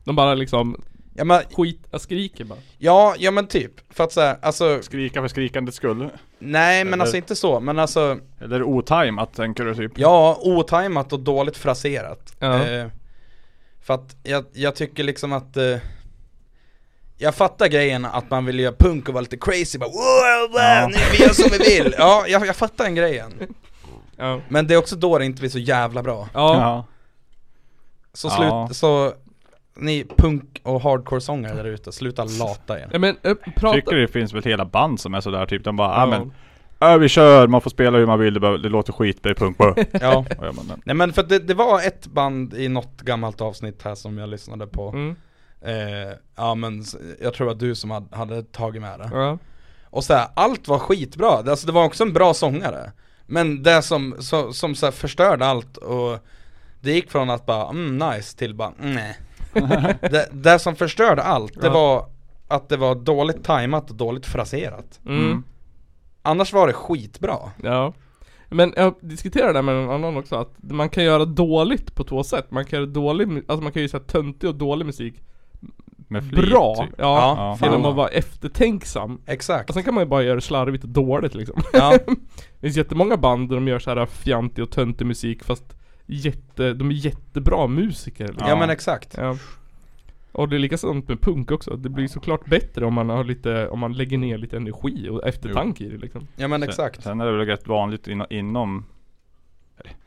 [0.03, 0.81] De bara liksom
[1.15, 2.59] Ja men, skit, jag skriker bara.
[2.77, 6.09] ja, ja men typ, för att säga, alltså Skrika för skrikandets skull?
[6.39, 9.91] Nej men Eller- alltså inte så, men alltså Eller otajmat tänker du typ?
[9.99, 12.65] Ja, otajmat och dåligt fraserat Ja.
[12.67, 12.87] eh,
[13.87, 15.77] För att jag, jag tycker liksom att eh,
[17.17, 20.59] Jag fattar grejen att man vill göra punk och vara lite crazy bara wow, wow,
[20.61, 20.87] Ja.
[20.87, 23.33] nu vi gör som vi vill Ja, jag, jag fattar den grejen
[24.17, 24.41] Ja.
[24.49, 26.55] Men det är också då det inte blir så jävla bra Ja.
[26.61, 26.85] Ja.
[28.13, 28.65] Så Ja.
[28.67, 29.13] slut, så
[29.75, 33.75] Ni punk och hardcore-sångare där ute, sluta lata er ja men äh, prata...
[33.75, 36.03] Tycker det finns väl hela band som är sådär typ, de bara Ja.
[36.03, 36.33] ah, men
[36.79, 39.29] Ja vi kör, man får spela hur man vill, det, behöver- det låter skit, det
[39.29, 39.75] är punk bara.
[40.01, 43.81] Ja bara, men, Nej men för det, det var ett band i något gammalt avsnitt
[43.83, 45.15] här som jag lyssnade på Mm.
[45.61, 46.83] eh, Ja men
[47.21, 49.37] jag tror att du som hade, hade tagit med det Ja.
[49.89, 52.91] Och så här, allt var skitbra, Det- alltså det var också en bra sångare
[53.25, 56.19] Men det som, så, som så här förstörde allt och
[56.81, 59.17] Det gick från att bara mm, nice till bara mm, nej
[60.01, 61.73] det, det som förstörde allt, det Ja.
[61.73, 62.05] var
[62.47, 65.43] att det var dåligt tajmat och dåligt fraserat Mm.
[66.27, 67.93] Annars var det skitbra Ja.
[68.49, 72.23] Men jag diskuterade det med någon annan också att man kan göra dåligt på två
[72.23, 72.51] sätt.
[72.51, 75.21] Man kan göra dålig, alltså man kan ju säga töntig och dålig musik
[76.07, 76.75] Med flit, bra.
[76.75, 76.95] typ.
[76.97, 79.21] Ja, Ja, genom att vara eftertänksam.
[79.25, 79.69] Exakt.
[79.69, 81.61] Och sen kan man ju bara göra det slarvigt och dåligt liksom.
[81.73, 85.77] Ja, Det finns jättemånga band där de gör så här fjantig och töntig musik fast
[86.05, 88.47] jätte, de är jättebra musiker liksom.
[88.49, 89.15] ja men exakt.
[89.17, 89.37] Ja.
[90.37, 91.75] Och det är likadant med punk också.
[91.75, 95.27] Det blir såklart bättre om man har lite, om man lägger ner lite energi och
[95.27, 96.27] eftertanke i det liksom.
[96.35, 97.03] Ja men Sen, exakt.
[97.03, 98.85] sen är det väl rätt vanligt inom, inom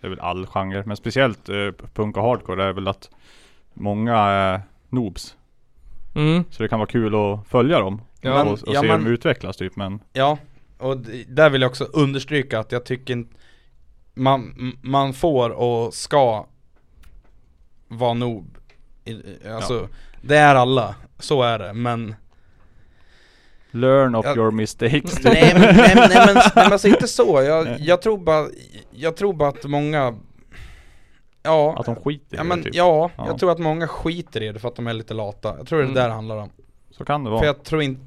[0.00, 3.10] det är väl all genre, men speciellt eh, punk och hardcore det är väl att
[3.74, 5.36] många är noobs.
[6.14, 6.44] Mm.
[6.50, 8.02] Så det kan vara kul att följa dem.
[8.20, 10.38] Ja, och, och ja, se men- dem utvecklas typ men Ja,
[10.78, 13.36] och där vill jag också understryka att jag tycker inte
[14.14, 16.46] man, man får och ska
[17.88, 18.56] vara noob.
[19.54, 19.88] Alltså,
[20.20, 22.14] det är alla, så är det, men
[23.70, 24.34] Learn of Ja.
[24.36, 28.18] your mistakes nej, men, nej, nej, men, nej men alltså inte så, jag, jag tror
[28.18, 28.46] bara,
[28.90, 30.14] jag tror bara att många
[31.42, 32.74] Ja, Att de skiter i ja, det men, typ.
[32.74, 33.26] ja, Ja.
[33.26, 35.54] jag tror att många skiter i det för att de är lite lata.
[35.58, 35.94] Jag tror det är Mm.
[35.94, 36.50] det där det handlar om.
[36.90, 37.40] Så kan det vara.
[37.40, 38.00] För jag tror inte,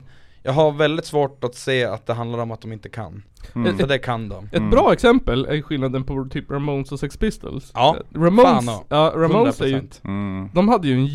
[0.44, 3.24] jag har väldigt svårt att se att det handlar om att de inte kan.
[3.56, 3.78] Mm.
[3.78, 4.46] För det kan de.
[4.46, 4.70] Ett Mm.
[4.70, 7.72] bra exempel är skillnaden på typ Ramones och Sex Pistols.
[7.74, 8.84] Ja, Ramones, fan, ja.
[8.90, 10.02] ja, Ramones är ju, 100%.
[10.04, 10.50] Mm.
[10.54, 11.06] de hade ju en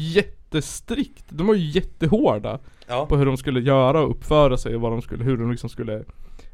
[0.53, 3.07] jättestrikt, de var ju jättehårda Ja.
[3.07, 5.71] på hur de skulle göra och uppföra sig och vad de skulle, hur de liksom
[5.71, 6.05] skulle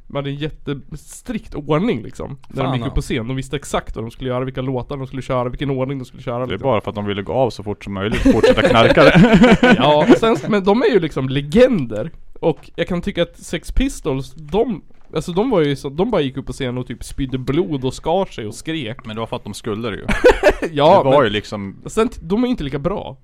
[0.06, 2.38] de hade en jättestrikt ordning liksom.
[2.48, 3.28] När Fan, de gick upp på scen.
[3.28, 6.04] De visste exakt vad de skulle göra, vilka låtar de skulle köra, vilken ordning de
[6.04, 6.68] skulle köra Det är liksom.
[6.70, 9.74] bara för att de ville gå av så fort som möjligt och fortsätta knarka det.
[9.78, 12.10] Ja, sen, men de är ju liksom legender.
[12.40, 14.82] Och jag kan tycka att Sex Pistols, de
[15.14, 17.84] Alltså de var ju så, de bara gick upp på scen och typ spydde blod
[17.84, 20.06] och skar sig och skrek Men det var för att de skulle det ju.
[20.72, 23.16] Ja det var men ju liksom sen, de är ju inte lika bra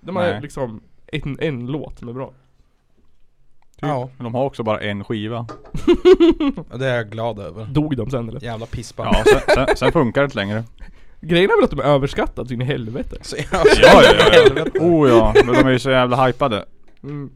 [0.00, 0.40] De har Nej.
[0.42, 2.32] liksom en, en låt som är bra
[3.80, 5.46] Ja, Men de har också bara en skiva.
[6.78, 7.64] det är jag glad över.
[7.64, 8.44] Dog de sen eller?
[8.44, 9.08] Jävla pissband.
[9.14, 10.64] Ja, sen, sen, sen funkar det inte längre.
[11.20, 13.44] Grejen är väl att de är överskattade så in i helvete Så, ja,
[13.82, 14.80] Ja, ja, ja.
[14.80, 16.64] Oh ja, men de är ju så jävla hypade.
[17.02, 17.30] mm.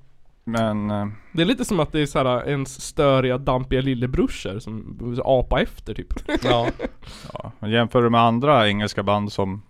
[0.47, 4.99] Men eh, Det är lite som att det är såhär ens störiga dampiga lillebrorsor som
[5.25, 6.67] apa efter typ ja.
[7.33, 9.63] ja, men jämför du med andra engelska band som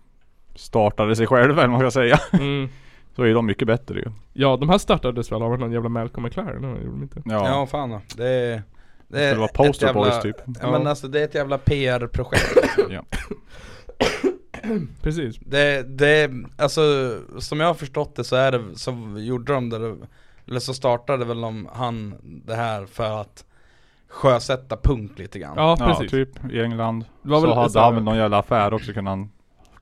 [0.55, 2.19] startade sig själva eller vad man ska säga.
[2.33, 2.69] mm.
[3.15, 4.11] Så är de mycket bättre ju.
[4.33, 6.61] Ja de här startades väl av någon jävla Malcolm McLaren?
[6.61, 7.21] Nej, gjorde de inte?
[7.25, 8.01] Ja, ja fan då.
[8.17, 8.63] det är
[9.07, 10.35] det är det var ett poster jävla- boys typ.
[10.61, 12.57] Ja men alltså det är ett jävla PR-projekt
[12.89, 13.03] Ja.
[15.01, 16.81] Precis Det, det, alltså
[17.39, 19.95] som jag har förstått det så är det, så gjorde de det,
[20.47, 23.45] eller så startade väl de, han det här för att
[24.07, 27.05] sjösätta punk lite grann Ja Ja, precis typ i England.
[27.21, 29.29] Det var så väl hade han väl någon jävla affär också kunde han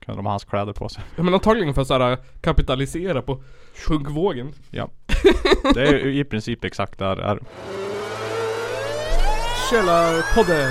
[0.04, 1.02] kunde de ha hans kläder på sig.
[1.16, 3.42] Ja men antagligen för att såhär kapitalisera på
[3.88, 4.52] punkvågen
[5.74, 7.38] Det är i princip exakt där det är.
[9.70, 10.70] Källarpodden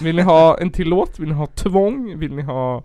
[0.00, 1.18] Vill ni ha en till låt?
[1.18, 2.18] Vill ni ha tvång?
[2.18, 2.82] Vill ni ha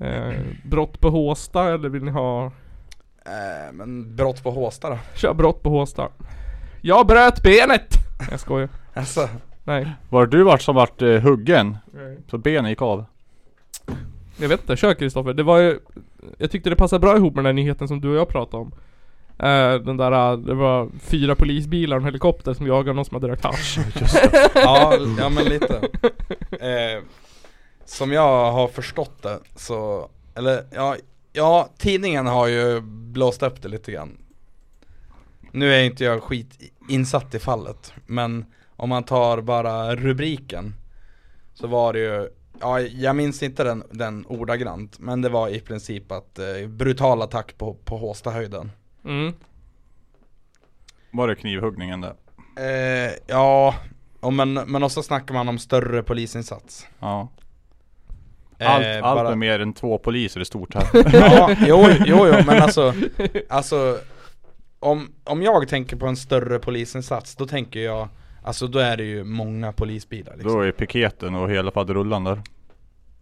[0.00, 0.32] eh,
[0.64, 1.74] brott på Håsta?
[1.74, 2.44] Eller vill ni ha
[3.26, 4.98] eh, Men brott på Håsta då?
[5.14, 6.08] Kör brott på Håsta
[6.80, 7.94] Jag bröt benet!
[8.30, 9.28] Jag skojar Alltså,
[9.64, 11.76] Nej Var det du vart som vart eh, huggen?
[12.30, 13.04] Så benen gick av?
[14.36, 15.32] Jag vet inte, kör Kristoffer.
[15.34, 15.78] Det var ju
[16.38, 18.62] Jag tyckte det passade bra ihop med den här nyheten som du och jag pratade
[18.62, 18.72] om
[19.42, 23.14] Eh, Den där, eh, det var fyra polisbilar och en helikopter som jagade någon som
[23.14, 23.78] hade rökt hasch
[24.54, 25.80] ja, ja men lite
[26.50, 27.02] eh,
[27.84, 30.96] Som jag har förstått det så, eller ja,
[31.32, 34.18] ja tidningen har ju blåst upp det lite grann
[35.50, 38.44] Nu är inte jag skit insatt i fallet, men
[38.80, 40.74] om man tar bara rubriken
[41.54, 42.28] Så var det ju,
[42.60, 47.22] ja jag minns inte den, den ordagrant, men det var i princip att eh, brutal
[47.22, 48.70] attack på, på Håstahöjden
[49.04, 49.34] mm.
[51.10, 52.14] Var det knivhuggningen där?
[52.56, 53.74] eh, Ja,
[54.20, 57.28] och men, men också snackar man om större polisinsats Ja.
[58.62, 60.84] Allt, Eh, allt bara- med mer än två poliser är stort här.
[61.12, 62.94] Ja, jo, jo, jo, men alltså,
[63.48, 63.98] alltså
[64.80, 68.08] om, om jag tänker på en större polisinsats, då tänker jag,
[68.42, 70.52] alltså då är det ju många polisbilar liksom.
[70.52, 72.42] Då är piketen och hela faderullan där.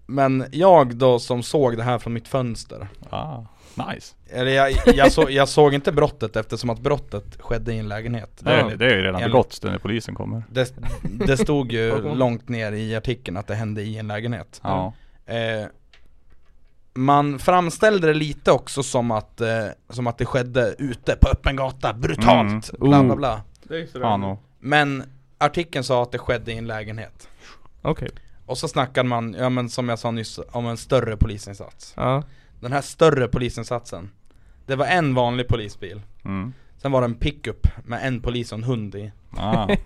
[0.06, 4.14] Men jag då som såg det här från mitt fönster, Ah, nice.
[4.30, 8.30] eller jag, jag, så, jag såg inte brottet eftersom att brottet skedde i en lägenhet.
[8.40, 10.42] Det är, det är ju redan Enligt- begått när polisen kommer.
[10.50, 10.74] Det,
[11.26, 14.60] det stod ju långt ner i artikeln att det hände i en lägenhet.
[14.64, 14.92] Ja.
[15.26, 15.66] Eh,
[16.94, 19.48] man framställde det lite också som att, eh,
[19.90, 22.90] som att det skedde ute på öppen gata, brutalt, Mm.
[22.90, 23.16] bla bla Oh.
[23.16, 23.40] bla.
[23.62, 24.36] Det är.
[24.58, 25.02] Men
[25.38, 27.28] artikeln sa att det skedde i en lägenhet.
[27.82, 28.10] Okej
[28.46, 31.92] Och så snackade man, ja men som jag sa nyss, om en större polisinsats.
[31.96, 32.22] Ja
[32.60, 34.10] Den här större polisinsatsen,
[34.66, 36.02] det var en vanlig polisbil.
[36.24, 36.52] Mm.
[36.76, 39.12] Sen var det en pickup med en polis och en hund i.
[39.36, 39.68] Ah.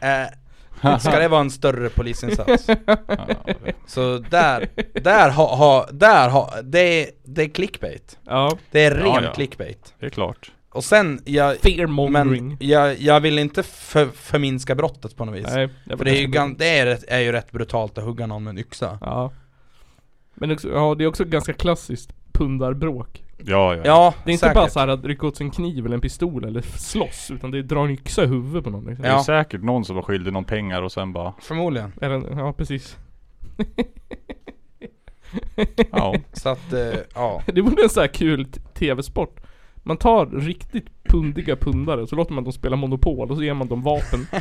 [0.00, 2.66] Eh, Ska det vara en större polisinsats?
[3.86, 4.68] Så där,
[5.00, 9.22] där har, ha, där har, det är, det är clickbait Ja, Det är ren Ja,
[9.22, 9.32] ja.
[9.32, 10.52] clickbait det är klart.
[10.74, 11.56] Och sen, jag,
[12.10, 16.20] men jag, jag vill inte för, förminska brottet på något vis Nej, För det är
[16.20, 18.98] ju, gan, det är, rätt, är ju rätt brutalt att hugga någon med en yxa
[19.00, 19.32] Ja.
[20.34, 23.24] Men också, ja, det är också ganska klassiskt pundarbråk.
[23.38, 23.82] Ja, ja.
[23.84, 24.54] Ja, Det är inte säkert.
[24.54, 27.58] bara så här att rycka åt sin kniv eller en pistol eller slåss, utan det
[27.58, 29.02] är dra en yxa i huvudet på någon liksom.
[29.02, 29.24] Det är Ja.
[29.24, 32.96] säkert någon som var skyldig någon pengar och sen bara, Förmodligen Eller, ja precis.
[35.90, 36.14] ja.
[36.32, 39.40] Så att, eh, ja Det vore en så här kul tv-sport.
[39.86, 43.68] Man tar riktigt pundiga pundare så låter man dem spela Monopol och så ger man
[43.68, 44.26] dem vapen.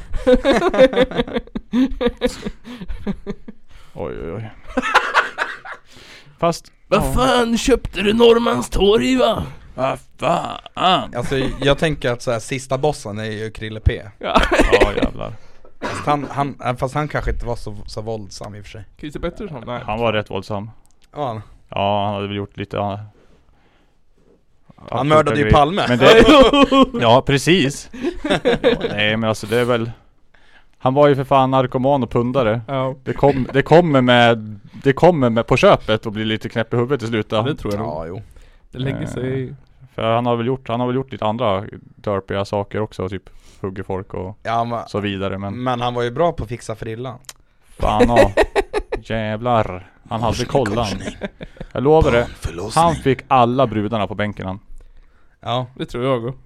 [3.95, 4.51] Oj, oj, oj.
[6.39, 9.43] Fast, Vad fan köpte du Norrmalmstorg va?
[9.75, 11.13] vad fan?
[11.15, 14.41] Alltså jag tänker att så här, sista bossen är ju Krille P Ja.
[14.71, 15.33] Ja jävlar.
[15.81, 16.27] Fast han,
[16.59, 19.63] han, fast han kanske inte var så, så våldsam i och för sig Christer Pettersson?
[19.67, 19.81] Nej.
[19.85, 20.71] Han var rätt våldsam.
[21.11, 22.77] Ja, Ja, han hade väl gjort lite
[24.91, 25.51] han mördade ju.
[25.51, 26.25] Palme Men det,
[27.01, 27.89] ja precis.
[28.89, 29.91] Nej men alltså det är väl
[30.77, 32.61] Han var ju för fan narkoman och pundare.
[32.67, 36.73] Ja, Det, kom, det kommer med Det kommer med på köpet och blir lite knäpp
[36.73, 37.41] i huvudet till slut då.
[37.41, 37.83] det tror jag.
[37.83, 38.21] Ja, jo
[38.71, 39.55] Det lägger sig
[39.95, 41.63] För han har väl gjort, han har väl gjort lite andra
[41.95, 43.29] dörpiga saker också, typ
[43.61, 46.49] hugger folk och Ja men, så vidare men men han var ju bra på att
[46.49, 47.19] fixa frillan
[47.79, 48.31] fan ja.
[49.03, 49.91] Jävlar.
[50.09, 50.87] Han hade kollan.
[51.71, 52.27] Jag lovar det.
[52.75, 54.59] Han fick alla brudarna på bänken han.
[55.43, 56.39] Ja, Det tror jag också.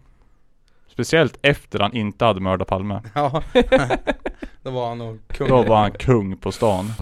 [0.87, 3.01] Speciellt efter han inte hade mördat Palme.
[3.15, 3.43] ja
[4.63, 6.93] Då var han nog kung Då var han kung på stan.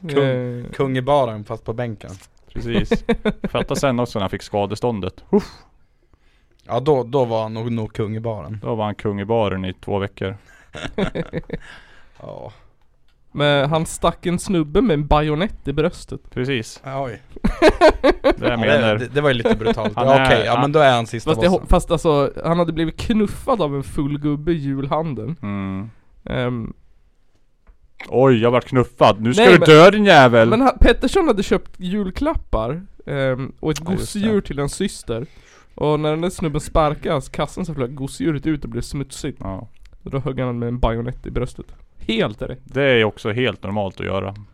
[0.00, 0.24] Kung.
[0.24, 2.10] Eh, Kung i baren fast på bänken
[2.52, 3.04] Precis.
[3.42, 5.24] Fatta sen också när han fick skadeståndet.
[5.30, 5.52] Uff,
[6.64, 9.24] Ja då, då var han nog, nog kung i baren då var han kung i
[9.24, 10.36] baren i två veckor.
[12.20, 12.52] Ja,
[13.34, 16.20] Men han stack en snubbe med en bajonett i bröstet.
[16.30, 16.82] Precis.
[16.84, 17.22] oj
[18.22, 18.94] Det jag ja, menar.
[18.98, 21.06] det, det var ju lite brutalt, Han ja, är- okej, ja men då är han
[21.06, 24.54] sista Fast, det, bossen fast alltså, han hade blivit knuffad av en full gubbe i
[24.54, 25.36] julhandeln.
[25.42, 25.90] Mm.
[26.24, 26.72] Ehm,
[28.08, 29.20] Oj, jag vart knuffad.
[29.20, 30.48] Nu ska Nej, du men- dö din jävel!
[30.48, 35.26] men han, Pettersson hade köpt julklappar ehm, och ett Ja, just gosedjur till en syster.
[35.74, 39.38] Och när den där snubben sparkas kassan så flög gosedjuret ut och blev smutsigt.
[39.40, 39.68] Ja.
[40.02, 41.66] Och då högg han med en bajonett i bröstet.
[42.06, 42.60] Helt rätt.
[42.64, 44.34] Det är också helt normalt att göra.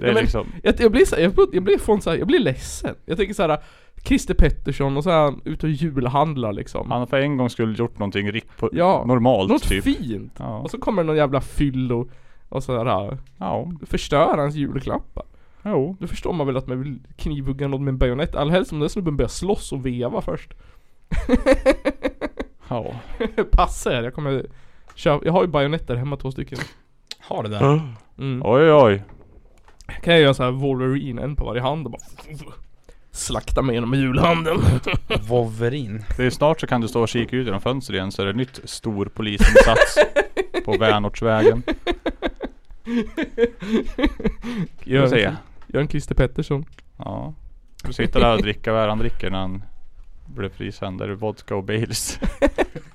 [0.00, 2.02] Det är Ja, men- liksom, Jag, jag blir så här, jag, blir- jag blir från
[2.02, 2.94] så här, jag blir ledsen.
[3.04, 3.58] Jag tänker så här.
[4.04, 6.90] Christer Pettersson och så är han ute och julhandlar liksom.
[6.90, 9.84] han har för en gång skulle gjort någonting rikt på, Ja, normalt Något typ.
[9.84, 10.32] fint.
[10.38, 10.58] Ja.
[10.58, 12.10] Och så kommer någon jävla fyllo
[12.48, 15.24] och så här, Ja, förstör hans julklappar.
[15.64, 15.96] jo.
[16.00, 18.34] Då förstår man väl att man vill knivhugga någon med en bajonett.
[18.34, 20.54] Allhelst om den snubben börjar slåss och veva först.
[22.68, 22.94] Ja.
[23.52, 24.46] Passa er, jag kommer
[25.02, 26.58] köpa, jag har ju bajonetter hemma två stycken.
[27.18, 27.80] Har du det?
[28.18, 28.42] Mm.
[28.44, 29.02] Oj oj.
[30.02, 32.02] Kan jag göra så här Wolverine, en på varje hand och bara
[33.10, 34.60] Slakta mig genom julhandeln.
[35.28, 38.22] Wolverine Det är snart så kan du stå och kika ut genom fönstret igen så
[38.22, 39.98] är det nytt stor polisinsats
[40.64, 41.62] på Vänortsvägen.
[44.84, 45.24] Gör se.
[45.24, 45.36] en,
[45.66, 46.64] gör en Christer Pettersson.
[46.96, 47.34] Ja.
[47.84, 49.62] Du sitter där och dricka vad är han dricker när han
[50.26, 51.00] blev frisänd.
[51.00, 52.18] Är det vodka och Baileys?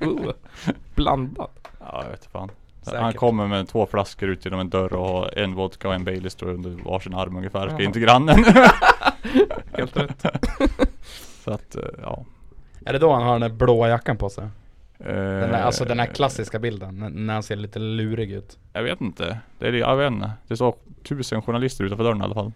[0.01, 0.31] Uh,
[0.95, 1.67] blandat.
[1.91, 2.51] Ja jag vet fan.
[2.81, 3.01] Säkert.
[3.01, 6.03] Han kommer med två flaskor ut genom en dörr och har en vodka och en
[6.03, 7.69] Baileys står under varsin arm ungefär.
[7.69, 8.43] Ska in till grannen.
[9.73, 10.25] Helt rätt.
[11.43, 12.25] så att eh, ja.
[12.85, 14.43] Är det då han har den där blåa jackan på sig?
[14.99, 18.83] Eh, Den där, alltså den här klassiska bilden, när- han ser lite lurig ut Jag
[18.83, 19.39] vet inte.
[19.59, 20.31] Det är, jag vet inte.
[20.47, 22.51] Det står tusen journalister utanför dörren i alla fall.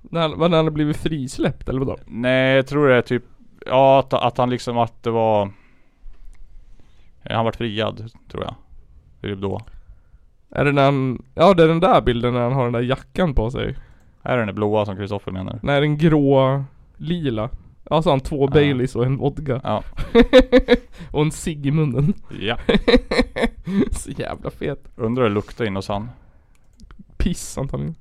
[0.00, 1.96] När, vad, när han har blivit frisläppt eller vadå?
[2.06, 3.22] Nej jag tror det är typ
[3.66, 5.50] Ja att, att han liksom att det var
[7.36, 8.54] Han vart friad tror jag
[9.20, 9.60] Det är då
[10.50, 12.80] Är det när han, ja det är den där bilden när han har den där
[12.82, 13.76] jackan på sig.
[14.22, 15.58] Är det den där blåa som Kristoffer menar?
[15.62, 16.64] Nej den grå,
[16.96, 17.50] lila.
[17.90, 18.50] Ja så har han två Ja.
[18.50, 19.60] Baileys och en vodka.
[19.64, 19.82] Ja
[21.10, 22.14] och en cigg i munnen.
[22.40, 22.56] Ja
[23.92, 24.84] så jävla fet.
[24.96, 26.08] Undrar hur det luktar in hos han
[27.16, 27.94] Piss antagligen.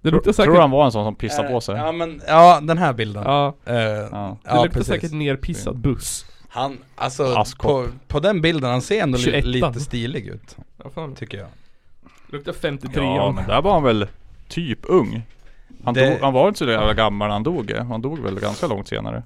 [0.00, 0.44] Det Tror, luktar säkert...
[0.44, 1.76] tror du han var en sån som pissade Eh, på sig?
[1.76, 4.36] Ja men, ja den här bilden Ja, Eh, Ja.
[4.42, 6.26] det ja luktar precis säkert nerpissad buss.
[6.56, 9.44] Han, alltså på, på den bilden, han ser ändå li, 21.
[9.44, 11.14] lite stilig ut Ja, fan.
[11.14, 11.48] Tycker jag
[12.30, 14.06] Luktar 53 Ja men där var han väl
[14.48, 15.22] typ ung
[15.84, 17.84] Han, Det- dog, han var inte så jävla gammal när han dog eh.
[17.86, 19.22] Han dog väl ganska långt senare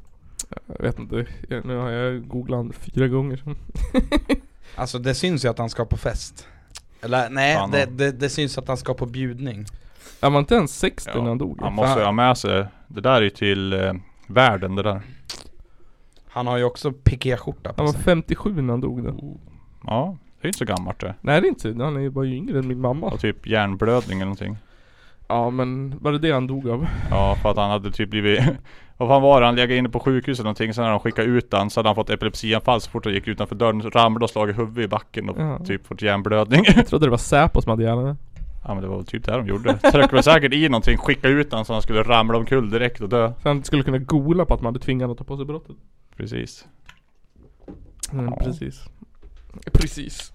[0.67, 1.27] Jag vet inte.
[1.49, 3.37] Jag, nu har jag googlat han fyra gånger.
[3.37, 3.55] Så.
[4.75, 6.47] Alltså det syns ju att han ska på fest
[7.03, 9.65] Eller nej, Fan, det, det, det syns att han ska på bjudning
[10.21, 11.59] Han var inte ens 60 Ja, när han dog.
[11.63, 13.93] Han måste ju ha med sig Det där är ju till eh,
[14.27, 15.01] världen det där
[16.31, 19.37] Han har ju också pikéskjorta Han på var sig 57 när han dog då.
[19.87, 21.15] Ja Det är inte så gammalt det.
[21.21, 23.07] Nej det är inte han är ju bara yngre än min mamma.
[23.07, 24.57] Och typ hjärnblödning eller någonting.
[25.29, 26.87] Ja men var det det han dog av?
[27.11, 28.41] Ja för att han hade typ blivit
[28.97, 29.47] Vad fan var det?
[29.47, 31.89] Han legat inne på sjukhus eller någonting Sen när de skickade ut han så hade
[31.89, 35.29] han fått epilepsianfall så fort han gick utanför dörren ramlade och slagit huvudet i backen
[35.29, 35.59] och Ja.
[35.59, 38.17] typ fått hjärnblödning Jag trodde det var Säpo som hade ihjäl henne.
[38.65, 41.35] Ja men det var väl typ det de gjorde Tryckte väl säkert i någonting, skickade
[41.35, 44.45] ut han så han skulle ramla omkull direkt och dö Så han skulle kunna gola
[44.45, 45.77] på att man hade tvingat honom att ta på sig brottet.
[46.21, 46.67] Precis
[48.13, 48.45] Mm, Ja.
[48.45, 48.81] Precis.
[49.73, 50.33] Precis.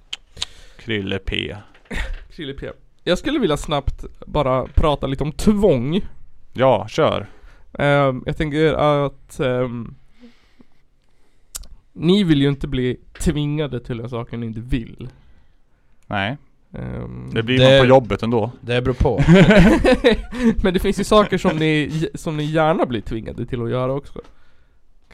[0.79, 1.55] Krille P
[2.36, 2.69] Chili P.
[3.03, 6.01] Jag skulle vilja snabbt bara prata lite om tvång.
[6.53, 7.27] Ja, kör
[7.79, 8.73] Ehm, jag tänker
[9.05, 9.95] att ehm,
[11.93, 15.09] ni vill ju inte bli tvingade till en sak ni inte vill.
[16.07, 16.38] Nej,
[16.73, 19.23] Ehm, det blir Det- man på jobbet ändå Det beror på.
[20.63, 23.93] Men det finns ju saker som ni, som ni gärna blir tvingade till att göra
[23.93, 24.19] också.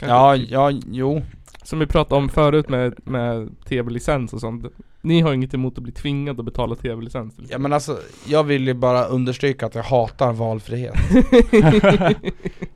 [0.02, 1.22] Kanske Ja, typ- ja, jo.
[1.64, 4.64] Som vi pratade om förut med, med tv-licens och sånt.
[5.00, 7.34] Ni har inget emot att bli tvingade att betala tv-licens.
[7.48, 10.94] Ja men alltså, jag vill ju bara understryka att jag hatar valfrihet.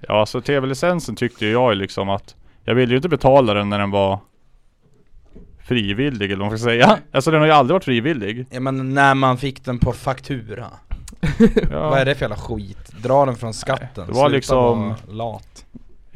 [0.09, 3.79] Ja så tv-licensen tyckte jag ju liksom att Jag ville ju inte betala den när
[3.79, 4.19] den var
[5.65, 8.95] Frivillig eller vad man ska säga Alltså den har ju aldrig varit frivillig Ja men
[8.95, 10.67] när man fick den på faktura.
[11.71, 11.89] ja.
[11.91, 12.93] Vad är det för jävla skit?
[13.03, 14.07] Dra den från skatten.
[14.07, 15.65] det var Sluta liksom- lat.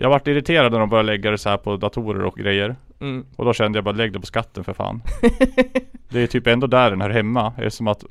[0.02, 3.26] Jag vart irriterad när de började lägga det så här på datorer och grejer Mm.
[3.36, 5.02] Och då kände jag bara lägg det på skatten för fan
[6.08, 8.04] Det är typ ändå där den hör hemma Eftersom att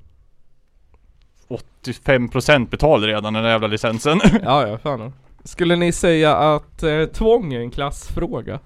[1.83, 5.13] 85% betalar redan den där jävla licensen Ja, ja, fan.
[5.43, 8.59] Skulle ni säga att eh, tvång är en klassfråga?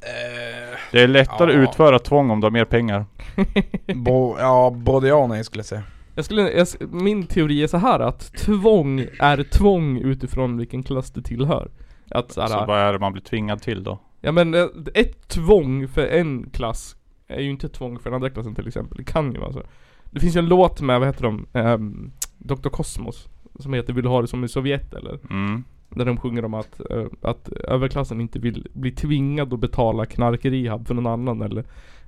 [0.00, 1.58] Eh, Det är lättare Ja.
[1.62, 3.04] att utföra tvång om du har mer pengar
[3.94, 5.82] bo, ja, både ja och nej skulle jag säga.
[6.16, 11.10] Jag skulle, jag, min teori är så här att tvång är tvång utifrån vilken klass
[11.10, 11.70] du tillhör.
[12.10, 13.98] Att så här, Så vad är det man blir tvingad till då?
[14.20, 16.96] Ja men eh, ett tvång för en klass
[17.28, 18.96] är ju inte ett tvång för den andra klassen till exempel.
[18.98, 19.62] Det kan ju vara så.
[20.04, 21.46] Det finns ju en låt med, vad heter de?
[21.52, 22.68] Um, Dr.
[22.68, 23.28] Cosmos.
[23.58, 25.18] Som heter Vill du ha det som i Sovjet eller?
[25.30, 25.64] Mm.
[25.88, 30.86] Där de sjunger om att, eh, att överklassen inte vill bli tvingad att betala knarkrehab
[30.86, 31.64] för någon annan eller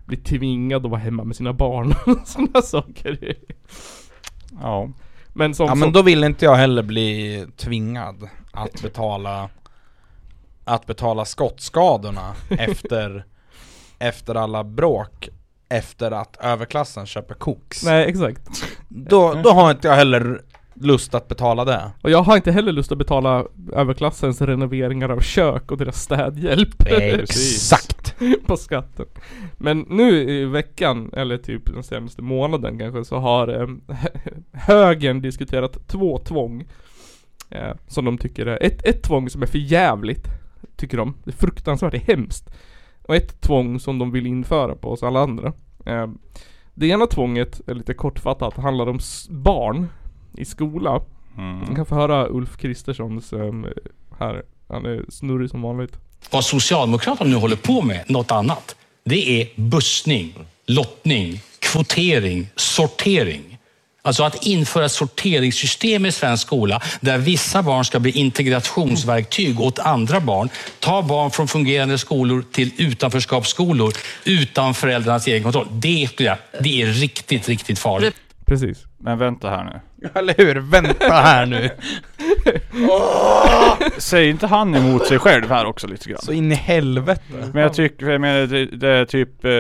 [0.08, 1.94] bli tvingad att vara hemma med sina barn.
[2.24, 3.34] Sådana saker.
[4.62, 4.88] Ja
[5.32, 9.48] Men som, Ja men som då vill inte jag heller bli tvingad att betala
[10.64, 13.24] Att betala skottskadorna efter
[13.98, 15.28] Efter alla bråk
[15.68, 18.48] Efter att överklassen köper koks Nej exakt.
[18.88, 20.42] då, då har inte jag heller
[20.74, 25.20] lust att betala det Och jag har inte heller lust att betala överklassens renoveringar av
[25.20, 26.82] kök och deras städhjälp.
[26.86, 27.96] Exakt!
[28.46, 29.06] på skatten.
[29.56, 33.96] Men nu i veckan, eller typ den senaste månaden kanske, så har eh,
[34.52, 36.64] högern diskuterat två tvång.
[37.50, 40.28] Eh, som de tycker är, ett, ett tvång som är för jävligt
[40.76, 41.14] tycker de.
[41.24, 42.50] Det är fruktansvärt, det är hemskt.
[43.02, 45.52] Och ett tvång som de vill införa på oss alla andra.
[45.86, 46.06] Eh,
[46.74, 48.98] det ena tvånget, är lite kortfattat, handlar om
[49.30, 49.86] barn
[50.32, 51.02] i skola.
[51.34, 51.74] Man mm.
[51.74, 53.52] kan få höra Ulf Kristerssons eh,
[54.18, 54.42] här.
[54.68, 55.98] Han är snurrig som vanligt.
[56.30, 60.34] Vad Socialdemokraterna nu håller på med, något annat, det är bussning,
[60.66, 63.58] lottning, kvotering, sortering.
[64.02, 69.78] Alltså att införa ett sorteringssystem i svensk skola där vissa barn ska bli integrationsverktyg åt
[69.78, 70.48] andra barn.
[70.80, 73.92] Ta barn från fungerande skolor till utanförskapsskolor
[74.24, 75.66] utan föräldrarnas egen kontroll.
[75.72, 78.14] Det, skulle jag- det är riktigt, riktigt farligt.
[78.48, 78.86] Precis.
[78.98, 80.54] Men vänta här nu Eller hur?
[80.54, 81.70] Vänta här nu!
[83.98, 86.20] Säger inte han emot sig själv här också lite grann?
[86.22, 87.22] Så in i helvete
[87.52, 89.50] Men jag tycker, jag menar det, det är typ eh,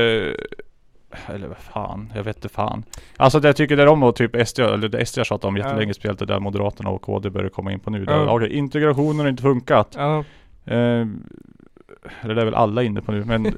[1.34, 2.84] Eller vad fan, jag vet inte fan
[3.16, 5.44] Alltså det jag tycker det är om och typ SD, eller det SD har tjatat
[5.44, 8.04] om jättelänge speciellt det där Moderaterna och KD börjar komma in på nu.
[8.06, 8.24] Ja.
[8.24, 8.30] Ja.
[8.30, 9.94] Okej, integrationen har inte funkat.
[9.96, 10.24] Ja,
[10.70, 11.06] Eh,
[12.20, 13.44] eller det är väl alla inne på nu men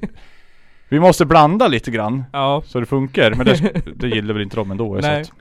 [0.91, 2.63] Vi måste blanda lite grann ja.
[2.67, 3.35] så det funkar.
[3.35, 4.95] Men det, det gillar väl inte de ändå.
[4.95, 5.21] Så Nej.
[5.21, 5.33] att,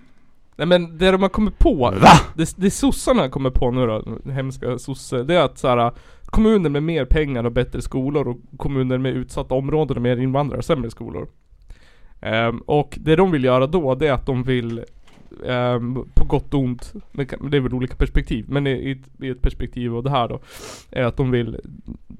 [0.56, 2.12] Nej men det de har kommit på, Va?
[2.36, 5.92] det, det sossarna kommer på nu då, hemska sosse, det är att så här,
[6.26, 10.58] kommuner med mer pengar och bättre skolor och kommuner med utsatta områden och mer invandrare
[10.58, 11.28] har sämre skolor.
[12.22, 14.84] Ehm, och det de vill göra då, det är att de vill
[15.46, 19.96] ehm, på gott och ont, det, är väl olika perspektiv, men i, i ett perspektiv
[19.96, 20.40] av det här då,
[20.92, 21.60] är att de vill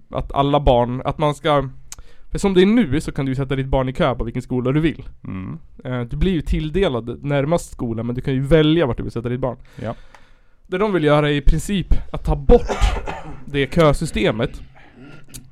[0.10, 1.70] att alla barn, att man ska
[2.32, 4.42] för som det är nu så kan du sätta ditt barn i kö på vilken
[4.42, 5.04] skola du vill.
[5.24, 5.60] mm.
[5.84, 9.12] Eh, Du blir ju tilldelad närmast skolan men du kan ju välja vart du vill
[9.12, 9.58] sätta ditt barn.
[9.82, 9.96] Ja.
[10.68, 12.78] Det de vill göra är i princip att ta bort
[13.46, 14.62] det kösystemet.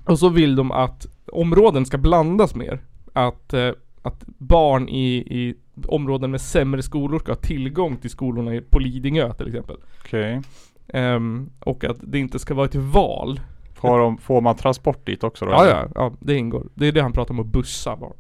[0.06, 2.80] Och så vill de att områden ska blandas mer.
[3.14, 3.72] Att, eh,
[4.02, 5.56] att barn i, i
[5.88, 9.76] områden med sämre skolor ska ha tillgång till skolorna på Lidingö till exempel.
[10.00, 10.42] Okej.
[10.88, 13.40] Ehm, och att det inte ska vara ett val
[13.78, 15.52] Får, de, får man transport dit också då?
[15.52, 16.68] Ja, ja, ja, det ingår.
[16.74, 18.14] Det är det han pratar om att bussa barn.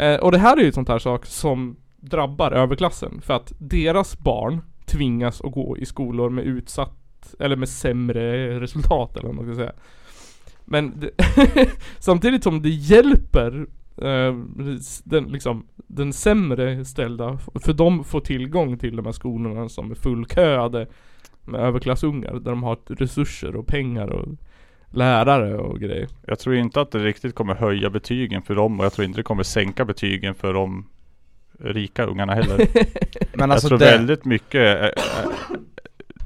[0.00, 3.20] Eh, och det här är ju ett sånt här sak som drabbar överklassen.
[3.20, 9.16] För att deras barn tvingas att gå i skolor med utsatt, eller med sämre resultat
[9.16, 9.72] eller vad man ska säga.
[10.64, 11.10] Men det,
[11.98, 14.34] samtidigt som det hjälper eh,
[15.04, 19.94] den, liksom, den sämre ställda, för de får tillgång till de här skolorna som är
[19.94, 20.86] fullköade
[21.42, 22.32] med överklassungar.
[22.32, 24.28] Där de har resurser och pengar och
[24.94, 26.08] lärare och grejer.
[26.26, 29.18] Jag tror inte att det riktigt kommer höja betygen för dem och jag tror inte
[29.18, 30.86] det kommer sänka betygen för de
[31.60, 32.56] rika ungarna heller.
[33.32, 34.94] Men jag alltså tror det, väldigt mycket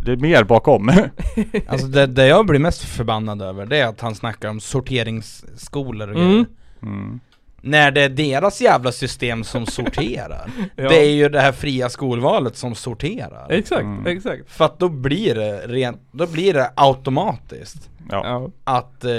[0.04, 0.88] Det är mer bakom.
[1.66, 6.10] alltså det, det jag blir mest förbannad över det är att han snackar om sorteringsskolor
[6.10, 6.44] och Mm.
[6.44, 6.46] grejer
[6.82, 7.20] Mm.
[7.62, 10.88] När det är deras jävla system som sorterar Ja.
[10.88, 14.06] Det är ju det här fria skolvalet som sorterar Exakt, Mm.
[14.06, 14.50] exakt.
[14.50, 18.50] För att då blir det rent, då blir det automatiskt Ja.
[18.64, 19.12] Att eh,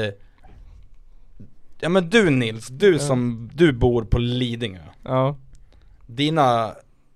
[1.82, 3.00] Ja men du Nils, du Ja.
[3.00, 5.36] som, du bor på Lidingö Ja.
[6.06, 6.72] Dina,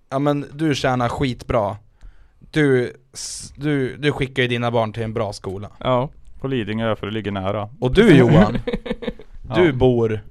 [0.10, 1.78] ja men du tjänar skitbra
[2.52, 2.94] Du,
[3.56, 6.10] du, du skickar ju dina barn till en bra skola Ja.
[6.42, 7.70] På Lidingö för det ligger nära.
[7.80, 8.58] Och du Johan,
[9.56, 9.74] du Ja.
[9.74, 10.22] bor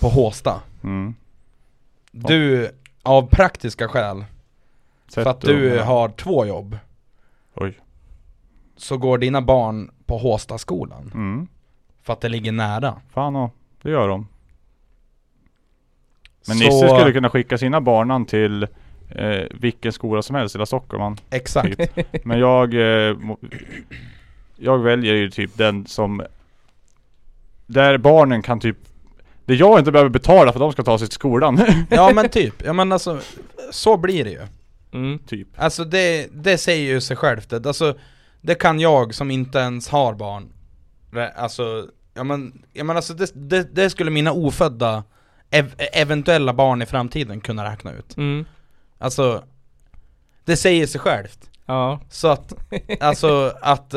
[0.00, 1.14] på Håsta Mm.
[2.12, 2.70] Du,
[3.02, 4.24] av praktiska skäl,
[5.08, 5.84] Sätt för att du ungarna.
[5.84, 6.78] har två jobb
[7.54, 7.78] Oj.
[8.76, 11.48] Så går dina barn på Håstaskolan Mm.
[12.02, 14.28] För att det ligger nära Fan och, det gör de.
[16.46, 18.62] Men Så- Nisse skulle kunna skicka sina barnan till
[19.08, 21.02] eh, vilken skola som helst i hela Stockholm.
[21.02, 21.16] Han.
[21.30, 21.80] Exakt
[22.24, 23.16] Men jag eh,
[24.56, 26.22] Jag väljer ju typ den som
[27.66, 28.76] Där barnen kan typ
[29.48, 31.60] Det jag inte behöver betala för att de ska ta sig till skolan.
[31.90, 33.20] Ja men typ, ja men alltså
[33.70, 34.40] Så blir det ju
[34.92, 35.18] Mm.
[35.18, 35.48] typ.
[35.56, 37.94] Alltså det, det säger ju sig självt det, alltså
[38.40, 40.48] Det kan jag som inte ens har barn
[41.36, 45.04] Alltså, ja men, ja men alltså det, det, det skulle mina ofödda
[45.50, 48.44] ev eventuella barn i framtiden kunna räkna ut Mm.
[48.98, 49.44] Alltså
[50.44, 52.00] Det säger sig självt Ja.
[52.10, 52.52] Så att,
[53.00, 53.94] alltså att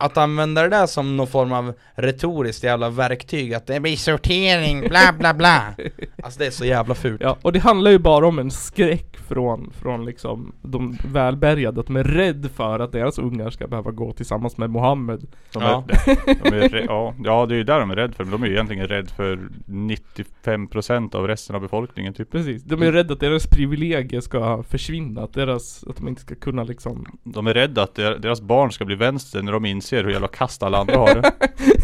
[0.00, 4.80] att använda det där som någon form av retoriskt jävla verktyg Att det blir sortering,
[4.88, 5.62] bla bla bla
[6.22, 9.16] Alltså det är så jävla fult Ja, och det handlar ju bara om en skräck
[9.28, 13.90] från, från liksom de välbärgade, att de är rädd för att deras ungar ska behöva
[13.90, 15.26] gå tillsammans med Mohammed.
[15.52, 15.84] De Ja.
[15.88, 18.24] är, de är, ja, ja det är ju där de är rädda för.
[18.24, 22.30] Men de är ju egentligen rädda för 95% av resten av befolkningen typ.
[22.32, 26.34] Precis, de är rädda att deras privilegier ska försvinna, att deras, att de inte ska
[26.34, 29.87] kunna liksom De är rädda att der- deras barn ska bli vänster när de inser
[29.96, 31.32] hur jävla kast alla andra har det.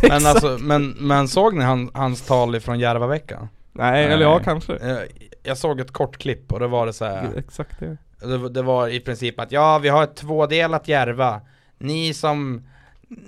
[0.09, 3.49] Men alltså, men, men såg ni han, hans tal ifrån Järvaveckan?
[3.73, 4.05] Nej, Nej.
[4.05, 4.77] eller ja kanske.
[4.77, 4.99] Eh,
[5.43, 7.29] Jag såg ett kort klipp och det var det så här.
[7.37, 7.97] Exakt det.
[8.27, 11.41] Det, det var i princip att ja, vi har ett tvådelat Järva
[11.79, 12.63] Ni som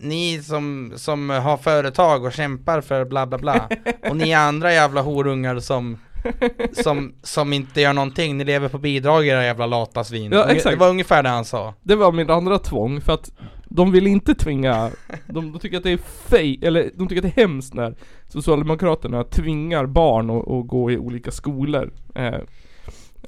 [0.00, 3.68] Ni som, som har företag och kämpar för bla bla bla
[4.10, 5.98] Och ni andra jävla horungar som
[6.72, 10.74] som, som inte gör någonting, ni lever på bidrag era jävla lata svin Ja, exakt.
[10.74, 13.32] Det var ungefär det han sa Det var min andra tvång, för att
[13.68, 14.90] de vill inte tvinga,
[15.26, 15.96] de, de tycker att det är
[16.28, 17.94] fej, eller de tycker att det är hemskt när
[18.28, 21.92] Socialdemokraterna tvingar barn att, att gå i olika skolor.
[22.14, 22.34] Eh,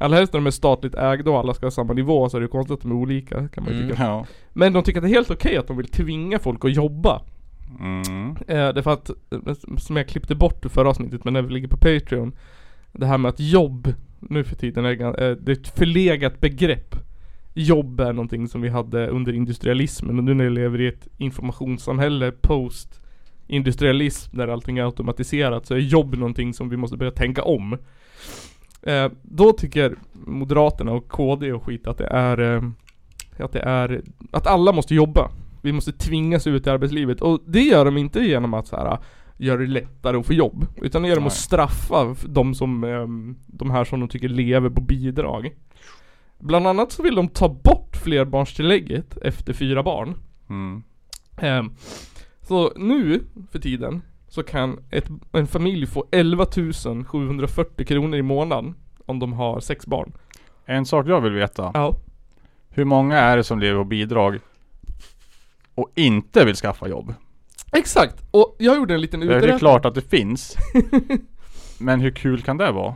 [0.01, 2.41] Allra helst när de är statligt ägda och alla ska ha samma nivå så är
[2.41, 3.91] det konstigt att de är olika kan man ju Mm.
[3.91, 4.03] tycka.
[4.03, 4.27] Ja.
[4.53, 7.23] Men de tycker att det är helt okej att de vill tvinga folk att jobba.
[7.81, 8.31] Mm.
[8.49, 12.33] Eh, därför att, eh, som jag klippte bort förra avsnittet men det ligger på Patreon
[12.93, 16.95] det här med att jobb nu för tiden är, eh, det är ett förlegat begrepp.
[17.55, 21.09] Jobb är någonting som vi hade under industrialismen och nu när vi lever i ett
[21.17, 23.01] informationssamhälle post
[23.47, 27.79] industrialism där allting är automatiserat så är jobb någonting som vi måste börja tänka om.
[28.83, 32.63] Eh, Då tycker Moderaterna och KD och skit att det är eh,
[33.39, 35.31] Att det är Att alla måste jobba.
[35.63, 37.21] Vi måste tvingas ut i arbetslivet.
[37.21, 38.99] Och det gör de inte genom att så här
[39.39, 40.67] göra det lättare att få jobb.
[40.77, 44.71] Utan det gör de att straffa de som, ehm, de här som de tycker lever
[44.71, 45.51] på bidrag.
[46.39, 50.15] Bland annat så vill de ta bort flerbarnstillägget efter fyra barn.
[50.51, 50.83] Mm.
[51.37, 51.71] Ehm,
[52.41, 53.21] så nu
[53.51, 56.47] för tiden så kan ett, en familj få 11
[57.07, 58.75] 740 kronor i månaden
[59.07, 60.13] om de har sex barn.
[60.65, 61.71] En sak jag vill veta.
[61.75, 61.97] Ja.
[62.69, 64.39] Hur många är det som lever på bidrag
[65.75, 67.15] och inte vill skaffa jobb?
[67.73, 68.17] Exakt!
[68.31, 69.59] Och jag gjorde en liten Det är uträkning.
[69.59, 70.57] klart att det finns.
[71.79, 72.95] Men hur kul kan det vara?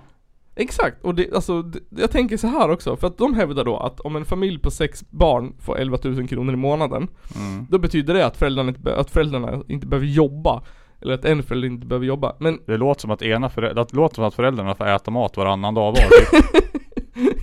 [0.55, 3.77] Exakt, och det, alltså, det, jag tänker så här också, för att de hävdar då
[3.79, 7.67] att om en familj på sex barn får 11 000 kronor i månaden Mm.
[7.71, 10.63] Då betyder det att föräldrarna inte, att föräldrarna inte behöver jobba
[11.01, 13.97] Eller att en förälder inte behöver jobba, men Det låter som att ena föräldrar, det
[13.97, 15.97] låter som att föräldrarna får äta mat varannan dag var.
[16.01, 16.73] Typ.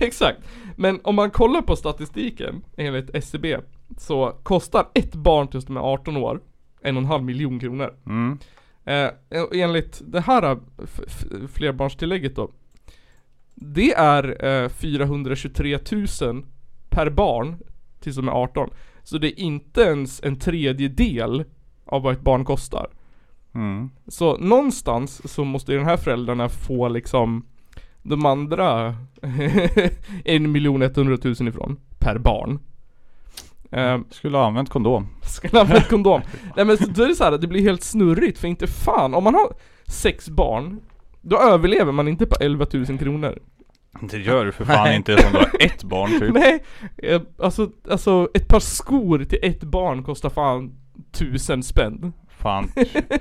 [0.02, 0.38] exakt
[0.76, 3.58] Men om man kollar på statistiken enligt SCB
[3.98, 6.40] Så kostar ett barn tills de är 18 år
[6.82, 7.94] en och en halv miljon kronor.
[8.06, 8.38] Mm.
[8.84, 10.58] Eh, och enligt det här eh,
[11.48, 12.50] flerbarnstillägget då.
[13.54, 15.78] Det är eh, 423
[16.20, 16.46] 000
[16.88, 17.56] per barn
[18.00, 18.70] tills de är 18.
[19.02, 21.44] Så det är inte ens en tredjedel
[21.84, 22.90] av vad ett barn kostar.
[23.54, 23.90] Mm.
[24.06, 27.46] Så någonstans så måste ju den här föräldrarna få liksom
[28.02, 28.96] de andra
[30.24, 32.58] en miljon etthundratusen ifrån per barn.
[33.72, 35.06] Ehm, Skulle ha använt kondom.
[35.22, 36.20] Ska han använda kondom?
[36.56, 39.14] Nej men så- då är det så här, det blir helt snurrigt för inte fan,
[39.14, 39.52] om man har
[39.86, 40.80] sex barn
[41.20, 43.38] Då överlever man inte på 11 000 kronor
[44.00, 46.34] Det gör du för fan inte som du har ett barn typ.
[46.34, 46.64] Nej,
[46.96, 50.72] eh, alltså, alltså ett par skor till ett barn kostar fan
[51.12, 52.70] tusen spänn Fan,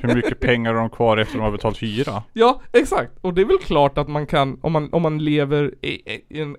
[0.01, 2.23] hur mycket pengar har de kvar efter de har betalt hyra?
[2.33, 3.11] Ja, exakt.
[3.21, 5.89] Och det är väl klart att man kan, om man, om man lever i,
[6.29, 6.55] i en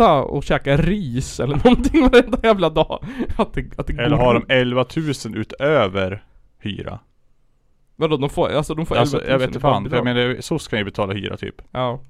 [0.00, 3.04] etta och käkar ris eller någonting varenda jävla dag
[3.36, 6.24] Att det, att det Eller har de 11 000 utöver
[6.58, 7.00] hyra?
[7.96, 10.04] Vadå, de får, alltså de får 11 000 Alltså jag vet inte fan, för jag
[10.04, 11.62] menar SOS kan ju betala hyra typ.
[11.70, 12.00] Ja.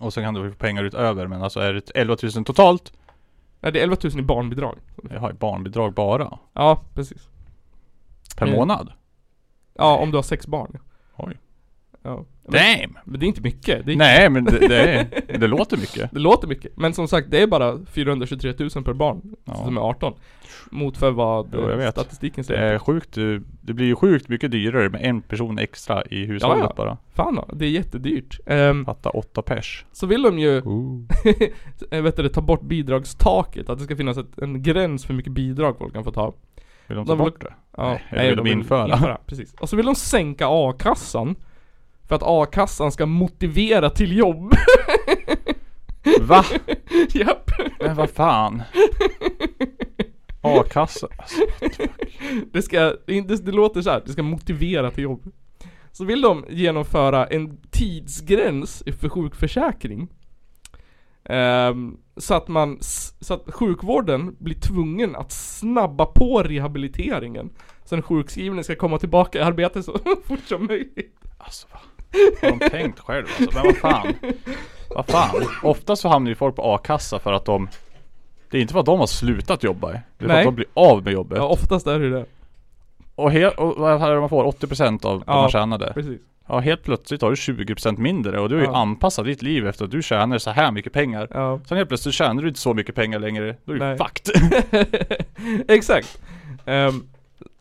[0.00, 2.92] Och sen kan du få pengar utöver men alltså är det 11 000 totalt?
[3.60, 4.78] Nej det är 11 000 i barnbidrag
[5.10, 6.38] Jag har barnbidrag bara.
[6.52, 7.28] Ja, precis
[8.36, 8.92] Per månad?
[9.74, 10.78] Ja, om du har sex barn
[11.16, 11.38] Oj.
[12.02, 12.98] Ja Damn!
[13.04, 16.10] men det är inte mycket, det, är, Nej men det, det, är, det låter mycket.
[16.12, 19.54] det låter mycket Men som sagt, det är bara 423 000 per barn Ja.
[19.54, 20.14] Som är 18
[20.70, 21.90] Mot för vad Jo, jag eh, vet.
[21.92, 25.58] statistiken Det säger är sjukt, det det blir ju sjukt mycket dyrare med en person
[25.58, 26.74] extra i hushållet Ja, ja.
[26.76, 26.96] bara.
[27.14, 29.84] Fan det är jättedyrt um, Fatta åtta pers.
[29.92, 30.62] Så vill de ju,
[31.90, 35.16] jag vet inte, ta bort bidragstaket Att det ska finnas ett, en gräns för hur
[35.16, 36.32] mycket bidrag folk kan få ta
[36.86, 37.54] Vill de ta De vill- bort det?
[37.76, 39.18] Ja, Nej, eller vill de införa?
[39.26, 39.54] Precis.
[39.54, 41.36] Och så vill de sänka a-kassan
[42.08, 44.54] För att a-kassan ska motivera till jobb
[46.20, 46.44] Va?
[47.12, 47.50] Japp
[47.80, 48.62] Men vad fan?
[50.40, 51.08] A-kassa?
[51.18, 51.42] Alltså,
[52.52, 55.32] Det ska, det, det, låter så här, det ska motivera till jobb
[55.92, 60.08] Så vill de genomföra en tidsgräns för sjukförsäkring
[61.24, 62.78] Ehm, Så att man,
[63.20, 67.50] så att sjukvården blir tvungen att snabba på rehabiliteringen
[67.84, 71.80] Så den sjukskrivne ska komma tillbaka i arbete så fort som möjligt alltså vad
[72.42, 73.58] har de tänkt själv alltså?
[73.58, 74.14] Men vad fan?
[74.90, 75.42] Vad fan?
[75.62, 77.68] Oftast så hamnar ju folk på a-kassa för att de
[78.50, 80.38] Det är inte för att de har slutat jobba Det är för Nej.
[80.38, 82.24] att de blir av med jobbet Ja oftast är det ju det,
[83.14, 84.44] Och, he- och vad är det man får?
[84.44, 85.40] 80% av vad Ja.
[85.40, 88.76] man tjänade precis Ja helt plötsligt har du 20% mindre och du har ju Ja.
[88.76, 92.14] anpassat ditt liv efter att du tjänar så här mycket pengar Ja Sen helt plötsligt
[92.14, 93.98] tjänar du inte så mycket pengar längre Då är du Nej.
[93.98, 94.34] fucked
[95.68, 96.18] Exakt.
[96.66, 97.02] Ehm,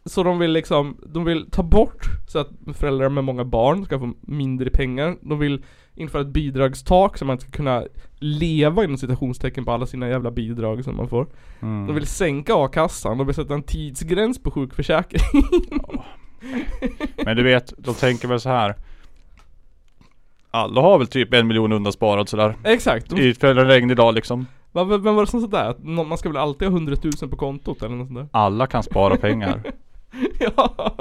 [0.05, 3.99] så de vill liksom, de vill ta bort så att föräldrar med många barn ska
[3.99, 5.17] få mindre pengar.
[5.21, 5.63] De vill
[5.95, 7.83] införa ett bidragstak så man ska kunna
[8.19, 11.27] leva inom citationstecken på alla sina jävla bidrag som man får.
[11.59, 11.87] mm.
[11.87, 15.43] De vill sänka a-kassan, de vill sätta en tidsgräns på sjukförsäkring.
[17.25, 18.75] Men du vet, de tänker väl så här.
[20.51, 23.09] Alla har väl typ en miljon undansparad sådär Exakt.
[23.09, 26.17] De, I för en regnig dag liksom vad, vem var det som sa nå- man
[26.17, 28.27] ska väl alltid ha 100 000 på kontot eller något sånt där?
[28.31, 29.63] Alla kan spara pengar
[30.39, 30.95] ja.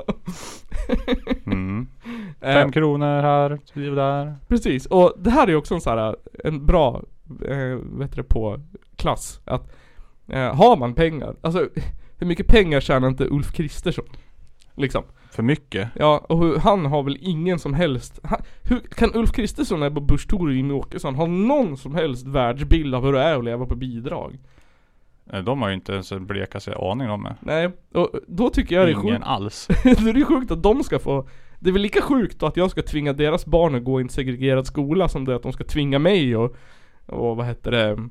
[1.46, 1.86] mm.
[2.40, 6.16] Fem kronor här, tio där Precis, och det här är ju också en så här,
[6.44, 7.02] en bra,
[7.48, 8.60] eh, vet du på
[8.96, 9.40] klass.
[9.44, 9.72] Att
[10.28, 11.68] eh, har man pengar, alltså
[12.18, 14.04] hur mycket pengar tjänar inte Ulf Kristersson?
[14.74, 15.04] Liksom.
[15.30, 19.32] För mycket Ja, och hur, han har väl ingen som helst, han, hur kan Ulf
[19.32, 23.22] Kristersson, Ebba Busch Thor och Jimmie Åkesson ha någon som helst världsbild av hur det
[23.22, 24.38] är att leva på bidrag?
[25.32, 27.34] Eh, De har ju inte ens en blekaste aning om det.
[27.40, 29.68] Nej, och då tycker jag det är Ingen sjukt, alls.
[29.84, 31.28] Då är det sjukt att de ska få
[31.58, 34.02] Det är väl lika sjukt då att jag ska tvinga deras barn att gå i
[34.02, 36.56] en segregerad skola som det är att de ska tvinga mig och,
[37.06, 38.08] och vad heter det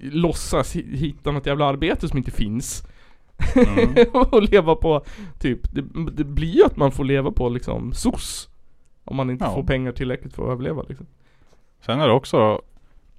[0.00, 2.86] Låtsas hi- hitta något jävla arbete som inte finns.
[3.56, 3.94] Mm.
[4.12, 5.04] Och leva på
[5.40, 8.48] typ, det, det blir ju att man får leva på liksom SOS.
[9.04, 9.54] Om man inte Ja.
[9.54, 11.06] får pengar tillräckligt för att överleva liksom.
[11.80, 12.62] Sen är det också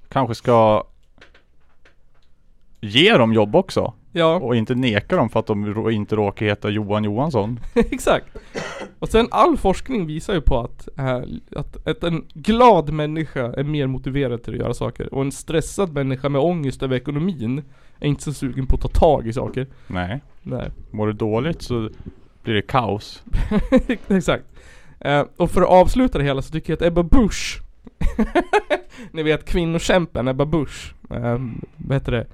[0.10, 0.84] Kanske ska
[2.82, 3.94] Ge dem jobb också.
[4.12, 7.60] Ja, och inte neka dem för att de inte råkar heta Johan Johansson.
[7.76, 8.26] Exakt.
[9.00, 11.22] Och sen all forskning visar ju på att, äh,
[11.56, 15.14] att, att en glad människa är mer motiverad till att göra saker.
[15.14, 17.64] Och en stressad människa med ångest över ekonomin
[18.00, 19.68] är inte så sugen på att ta tag i saker.
[19.88, 20.20] Nej.
[20.44, 20.72] Nej.
[20.92, 21.90] Mår du dåligt så
[22.44, 23.24] blir det kaos.
[24.08, 24.46] Exakt.
[25.00, 27.62] Eh, och för att avsluta det hela så tycker jag att Ebba Busch
[29.12, 30.94] Ni vet kvinnokämpen Ebba Busch.
[31.10, 31.40] Eh,
[31.78, 32.28] Vad heter det?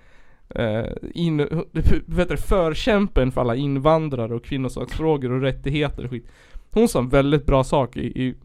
[0.49, 1.37] Eh, in,
[1.71, 2.37] det?
[2.37, 6.27] Förkämpen för alla invandrare och kvinnosaksfrågor och rättigheter och skit
[6.71, 8.35] Hon sa en väldigt bra sak i, i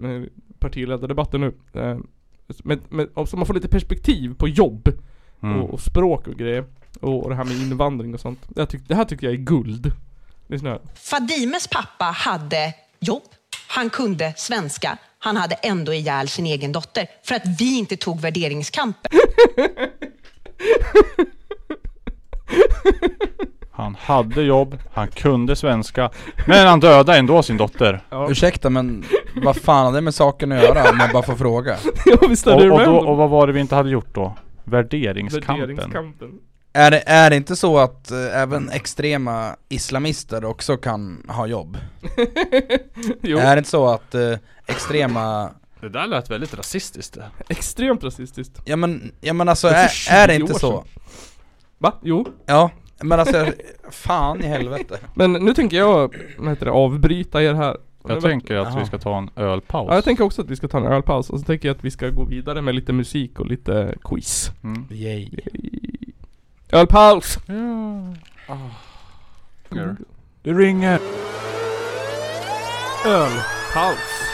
[0.58, 1.98] partiledardebatten nu eh,
[2.64, 4.88] med, med, så man får lite perspektiv på jobb
[5.42, 5.60] mm.
[5.60, 6.64] och, och språk och grejer
[7.00, 9.38] och, och det här med invandring och sånt Jag tyck, Det här tycker jag är
[9.38, 9.92] guld
[10.46, 10.80] Lyssna här.
[10.94, 13.22] Fadimes pappa hade jobb,
[13.68, 18.20] han kunde svenska, han hade ändå ihjäl sin egen dotter för att vi inte tog
[18.20, 19.12] värderingskampen.
[23.70, 26.10] Han hade jobb, han kunde svenska,
[26.46, 28.00] men han dödade ändå sin dotter.
[28.28, 29.04] Ursäkta men
[29.42, 31.76] vad fan har det med saken att göra om jag bara får fråga?
[32.06, 33.06] ja visst är Och, det och, då, random.
[33.06, 34.36] och vad var det vi inte hade gjort då?
[34.64, 35.60] Värderingskampen.
[35.60, 36.28] Värderingskampen.
[36.72, 41.78] Är det, är det inte så att eh, även extrema islamister också kan ha jobb?
[43.22, 44.32] jo, Är det inte så att eh,
[44.66, 47.18] extrema, Det där lät väldigt rasistiskt.
[47.48, 48.60] extremt rasistiskt.
[48.64, 50.84] ja men, ja men alltså är är, det 20 inte så?
[51.78, 51.92] Va?
[52.02, 52.24] Jo.
[52.46, 52.70] Ja,
[53.02, 53.46] men alltså
[53.90, 54.98] fan i helvete.
[55.14, 57.76] Men nu tänker jag, vad heter det, avbryta er här.
[58.08, 58.80] Jag tänker att Jaha.
[58.80, 59.86] vi ska ta en ölpaus.
[59.88, 61.84] Ja, jag tänker också att vi ska ta en ölpaus och så tänker jag att
[61.84, 64.50] vi ska gå vidare med lite musik och lite quiz.
[64.64, 64.86] Mm.
[64.90, 65.30] Yay.
[66.72, 67.38] Ölpaus!
[70.42, 71.00] Det ringer.
[73.06, 74.27] Ölpaus.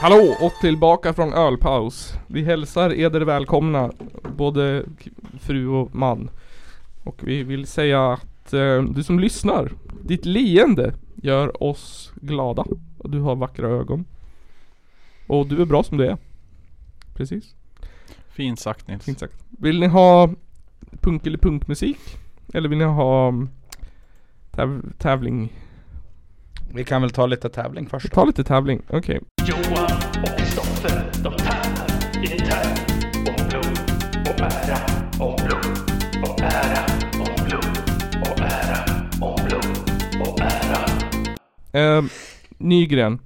[0.00, 2.14] Hallå och tillbaka från ölpaus.
[2.26, 3.92] Vi hälsar eder välkomna,
[4.36, 4.84] både
[5.40, 6.30] fru och man.
[7.04, 9.72] Och vi vill säga att eh, du som lyssnar,
[10.02, 12.64] ditt leende gör oss glada.
[12.98, 14.04] Och du har vackra ögon.
[15.26, 16.16] Och du är bra som du är.
[17.14, 17.54] Precis.
[18.28, 19.04] Fint sagt Nils.
[19.04, 19.34] Fint sagt.
[19.48, 20.30] Vill ni ha
[21.00, 21.98] punk eller punkmusik?
[22.54, 23.48] Eller vill ni ha mm,
[24.52, 25.52] täv- tävling?
[26.74, 29.20] Vi kan väl ta lite tävling först Ta lite tävling, okej.
[41.72, 42.02] Eh,
[42.58, 43.18] Nygren.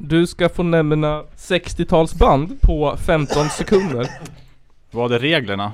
[0.00, 4.06] Du ska få nämna 60-talsband på 15 sekunder.
[4.90, 5.72] Vad är reglerna?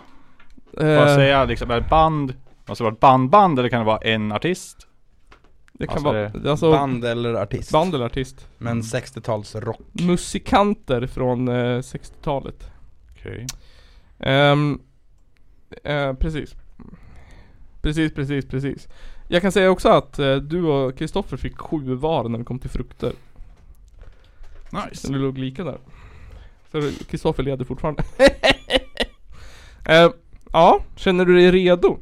[0.75, 2.35] Får Eh, jag säga liksom, är det band,
[2.67, 4.87] måste det vara ett bandband eller kan det vara en artist?
[5.81, 7.73] Det kan alltså vara, alltså Band eller artist?
[7.73, 8.49] band eller artist.
[8.59, 12.71] Men 60-tals rock Musikanter från eh, 60-talet.
[13.11, 13.47] Okej.
[14.19, 14.81] Ehm,
[15.85, 16.55] eh, precis.
[17.83, 18.89] Precis, precis, precis.
[19.29, 22.59] Jag kan säga också att eh, du och Kristoffer fick sju var när det kom
[22.59, 23.13] till frukter.
[24.73, 25.07] Nice.
[25.07, 25.79] Så det låg lika där.
[26.71, 28.03] För Kristoffer leder fortfarande.
[29.85, 30.11] Eh,
[30.53, 31.99] ja, känner du dig redo?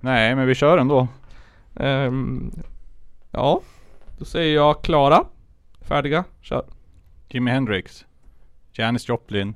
[0.00, 1.08] Nej men vi kör ändå.
[1.76, 2.52] Ehm,
[3.30, 3.60] ja,
[4.18, 5.24] då säger jag klara,
[5.80, 6.66] färdiga, kör.
[7.28, 8.06] Jimi Hendrix.
[8.72, 9.54] Janis Joplin.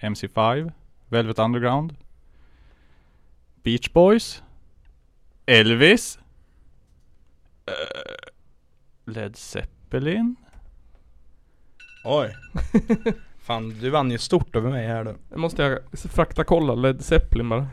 [0.00, 0.72] MC5.
[1.08, 1.96] Velvet Underground.
[3.62, 4.42] Beach Boys.
[5.46, 6.18] Elvis.
[7.66, 10.36] eh, Led Zeppelin.
[12.04, 12.34] Oj
[13.38, 17.04] Fan du vann ju stort över mig här då Nu måste jag frakta kolla Led
[17.04, 17.68] Zeppelin bara.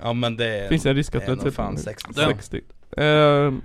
[0.00, 2.60] Ja men det Finns det en risk att är Led Zeppelin fan 60 60.
[2.96, 3.62] Ehm,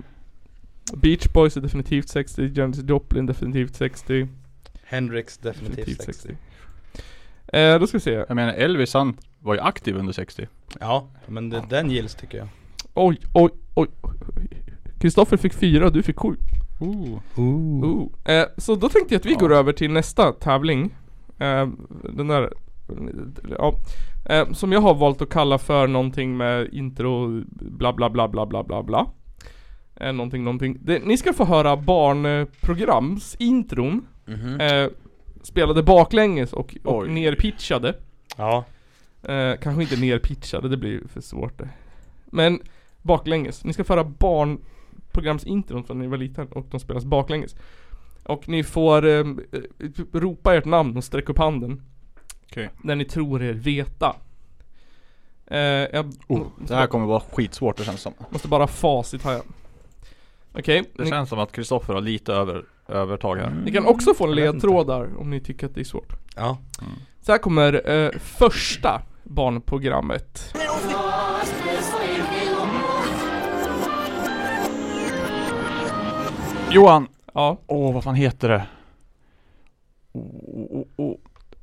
[0.94, 4.28] Beach Boys är definitivt 60, Janis Joplin definitivt 60.
[4.84, 6.28] Hendrix definitivt Definitivt 60
[7.48, 7.56] 60.
[7.58, 8.10] Eh, då ska vi se.
[8.10, 10.46] Jag menar Elvis han var ju aktiv under 60.
[10.80, 12.48] Ja, men det, den gills tycker jag
[12.94, 13.88] Oj, oj, oj.
[15.00, 16.36] Kristoffer fick fyra du fick sju.
[16.80, 17.20] Ooh.
[17.36, 18.08] Oh.
[18.24, 19.38] Eh, så då tänkte jag att vi Ja.
[19.38, 20.94] går över till nästa tävling.
[21.38, 21.68] Eh,
[22.14, 22.52] den där,
[23.58, 23.74] ja.
[24.28, 28.46] Eh, som jag har valt att kalla för någonting med intro bla bla bla bla
[28.46, 29.06] bla bla bla.
[30.00, 30.78] Eh, någonting, någonting.
[30.80, 34.06] Det, ni ska få höra barnprograms intron.
[34.24, 34.60] Mhm.
[34.60, 34.88] Eh,
[35.42, 37.94] spelade baklänges och, och nerpitchade.
[38.36, 38.64] Ja
[39.28, 41.68] Eh, kanske inte nerpitchade, det blir för svårt det.
[42.26, 42.60] Men
[43.02, 43.64] baklänges.
[43.64, 47.56] Ni ska föra barnprogramsintron från när ni var liten och de spelas baklänges.
[48.22, 49.24] Och ni får eh, eh,
[50.12, 51.82] ropa ert namn och sträcka upp handen.
[52.46, 52.70] Okej.
[52.82, 54.16] När ni tror er veta.
[55.46, 58.12] Eh, jag Oh, det här kommer vara skitsvårt det känns som.
[58.30, 59.42] måste bara ha facit här.
[60.58, 63.50] Okej, Det ni, känns som att Kristoffer har lite över, övertag här.
[63.64, 64.66] ni kan också få en Jag vet inte.
[64.66, 66.12] ledtråd där om ni tycker att det är svårt.
[66.36, 66.58] Ja
[67.20, 70.54] Så här kommer eh, första barnprogrammet.
[76.70, 77.08] Johan!
[77.34, 78.66] Ja, Åh, vad fan heter det?
[80.12, 80.22] Oh,
[80.80, 81.16] oh, oh.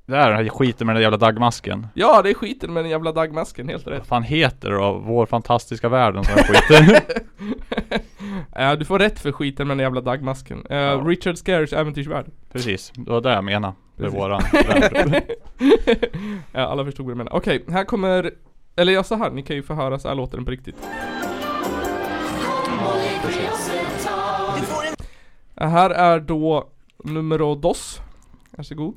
[0.05, 1.87] Det är den här skiten med den jävla dagmasken.
[1.93, 3.97] ja det är skiten med den jävla dagmasken, helt rätt.
[3.99, 5.01] Vad fan heter det då?
[5.05, 7.03] Vår fantastiska värld och sån här skit.
[8.55, 10.65] Ja, du får rätt för skiten med den jävla dagmasken.
[10.69, 11.03] Eh, Ja.
[11.05, 12.25] Richard Scares äventyrsvärld.
[12.51, 13.73] Precis, det var det jag menade.
[13.95, 14.19] Med Precis.
[14.19, 14.41] våran
[16.51, 17.33] ja, alla förstod vad jag menar.
[17.35, 18.31] Okej, här kommer...
[18.75, 19.31] Eller ja, så här.
[19.31, 20.75] Ni kan ju få höra, så här låter den på riktigt.
[25.55, 26.67] Ja, här är då
[27.03, 28.01] numero dos.
[28.57, 28.93] Varsågod.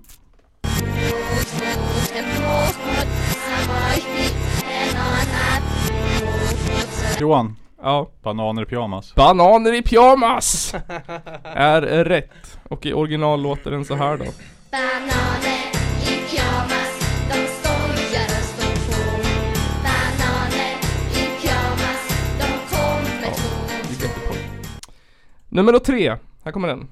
[7.21, 8.11] Johan, Ja.
[8.23, 9.15] Bananer i pyjamas.
[9.15, 10.75] Bananer i pyjamas!
[11.45, 12.59] är rätt.
[12.63, 14.25] Och i original låter den så här då.
[14.71, 15.71] Bananer
[16.03, 16.99] i pyjamas,
[17.29, 19.23] de skojar och står på.
[19.83, 20.77] Bananer
[21.13, 23.91] i pyjamas, de kommer två.
[23.91, 24.35] Gick inte på.
[25.49, 26.17] Nummer tre.
[26.45, 26.89] Här kommer den.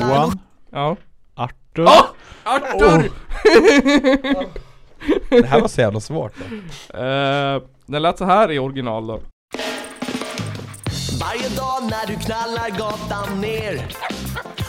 [0.00, 0.38] Johan.
[0.70, 0.96] Ja.
[1.34, 1.88] Arthur.
[2.44, 3.12] Arthur!
[5.30, 6.44] Det här var så jävla svårt då.
[6.98, 9.20] Eh, den lät så här i original då.
[11.20, 13.86] Varje dag när du knallar gatan ner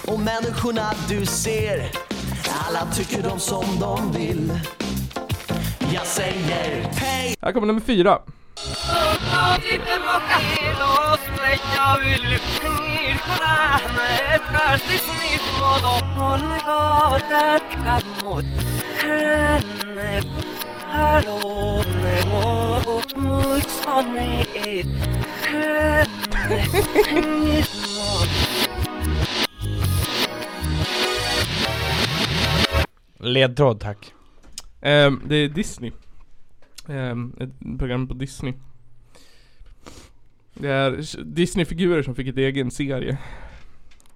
[0.07, 1.91] och människorna du ser
[2.67, 4.59] alla tycker de som de vill
[5.93, 8.19] Jag säger hej Här kommer nummer fyra.
[33.19, 34.13] Ledtråd tack.
[34.81, 35.91] Ehm, det är Disney.
[36.88, 38.53] Ehm, ett program på Disney.
[40.53, 43.17] Det är Disney-figurer som fick ett egen serie.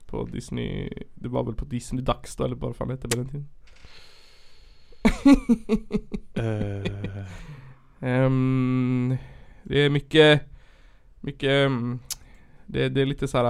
[0.06, 3.18] På Disney, det var väl på Disney Dags då eller vad fan det hette på
[3.18, 3.48] den tiden.
[6.34, 6.84] Eh,
[8.00, 9.18] Ehm,
[9.64, 10.42] det är mycket,
[11.22, 12.00] mycket, ehm,
[12.66, 13.46] det, det är lite såhär,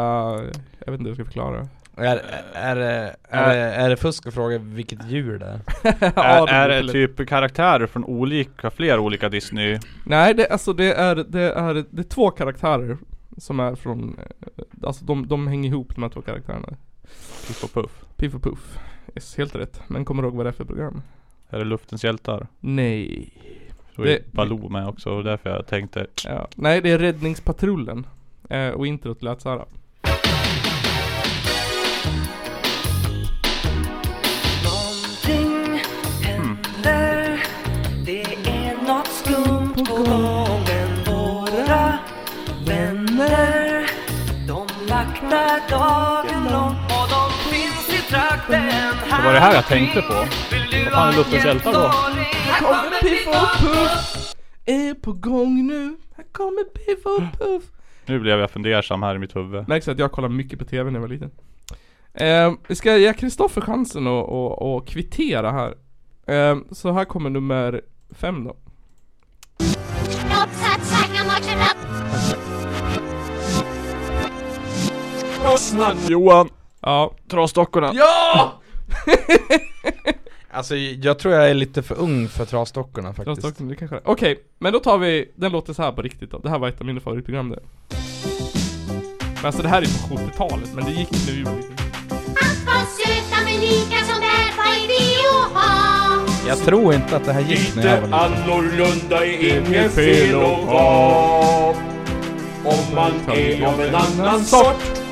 [0.86, 1.68] jag vet inte hur jag ska förklara.
[1.98, 2.22] Är,
[2.54, 5.60] är, det- är, är det fusk att fråga vilket djur det är?
[6.16, 9.80] är, det är det typ karaktärer från olika, flera olika Disney?
[10.06, 12.98] Nej det, alltså det är, det är, det är två karaktärer
[13.38, 14.20] som är från,
[14.58, 16.70] eh, alltså de, de hänger ihop de här två karaktärerna.
[17.48, 17.92] Piff och Puff?
[18.16, 18.78] Piff och Puff.
[19.16, 19.82] Yes, helt rätt.
[19.88, 21.02] Men kommer du ihåg vad det är för program?
[21.50, 22.48] Är det Luftens hjältar?
[22.60, 23.34] Nej.
[23.98, 26.48] Är Det- Baloo med också och därför jag tänkte Ja.
[26.56, 28.08] Nej det är Räddningspatrullen.
[28.50, 29.66] Eh, och introt lät såhär.
[45.78, 48.66] Dagen lång Och de finns i trakten
[49.10, 50.14] Det var det här jag tänkte på.
[50.14, 51.80] Vad fan är Luftens hjältar då?
[51.80, 54.34] Här kommer Piff och Puff!
[54.66, 55.98] Är på gång nu.
[56.16, 57.64] Här kommer Piff och Puff.
[58.06, 59.68] Nu blev jag fundersam här i mitt huvud.
[59.68, 61.32] Märks att jag kollade mycket på TV när jag var liten.
[62.14, 65.74] Eh, vi ska ge Kristoffer chansen att, att, att kvittera här.
[66.28, 68.56] Eh, så här kommer nummer fem då.
[76.08, 76.50] Johan!
[76.82, 77.14] Ja.
[77.32, 77.92] Trasdockorna!
[77.94, 78.62] Ja!
[80.52, 83.42] Alltså jag tror jag är lite för ung för trasdockorna faktiskt.
[83.42, 84.02] Trasdockorna, det kanske är.
[84.06, 86.38] Okej, men då tar vi, den låter så här på riktigt då.
[86.40, 87.60] Det här var ett av mina favoritprogram det.
[89.36, 91.50] Men alltså det här är på 70-talet, men det gick vi lite.
[91.50, 96.48] Allt var söta men lika som det är, vad är det att ha?
[96.48, 98.14] Jag tror inte att det här gick när jag var liten.
[98.14, 101.76] annorlunda är inget fel att vara
[102.66, 105.07] Om man är av en annan sort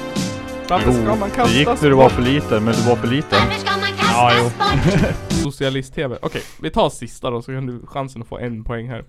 [0.69, 3.07] Varför ska man det kastas gick när du var för liten, men du var för
[3.07, 3.39] liten.
[3.39, 5.29] Varför ska man kastas bort?
[5.43, 6.17] Socialist-TV.
[6.21, 9.05] Okej, vi tar sista då så kan du chansen att få en poäng här.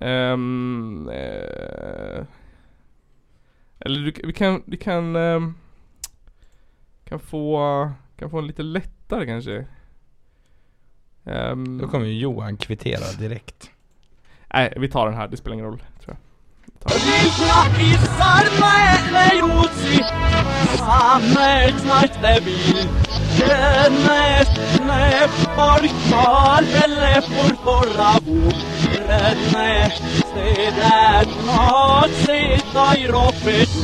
[0.00, 2.24] Ehm, eh,
[3.80, 5.54] eller du, vi kan, vi kan, ehm,
[7.04, 9.66] kan få, kan få en lite lättare kanske.
[11.24, 13.70] Ehm, Då kommer ju Johan kvittera direkt.
[14.54, 15.28] Nej, vi tar den här.
[15.28, 15.82] Det spelar ingen roll,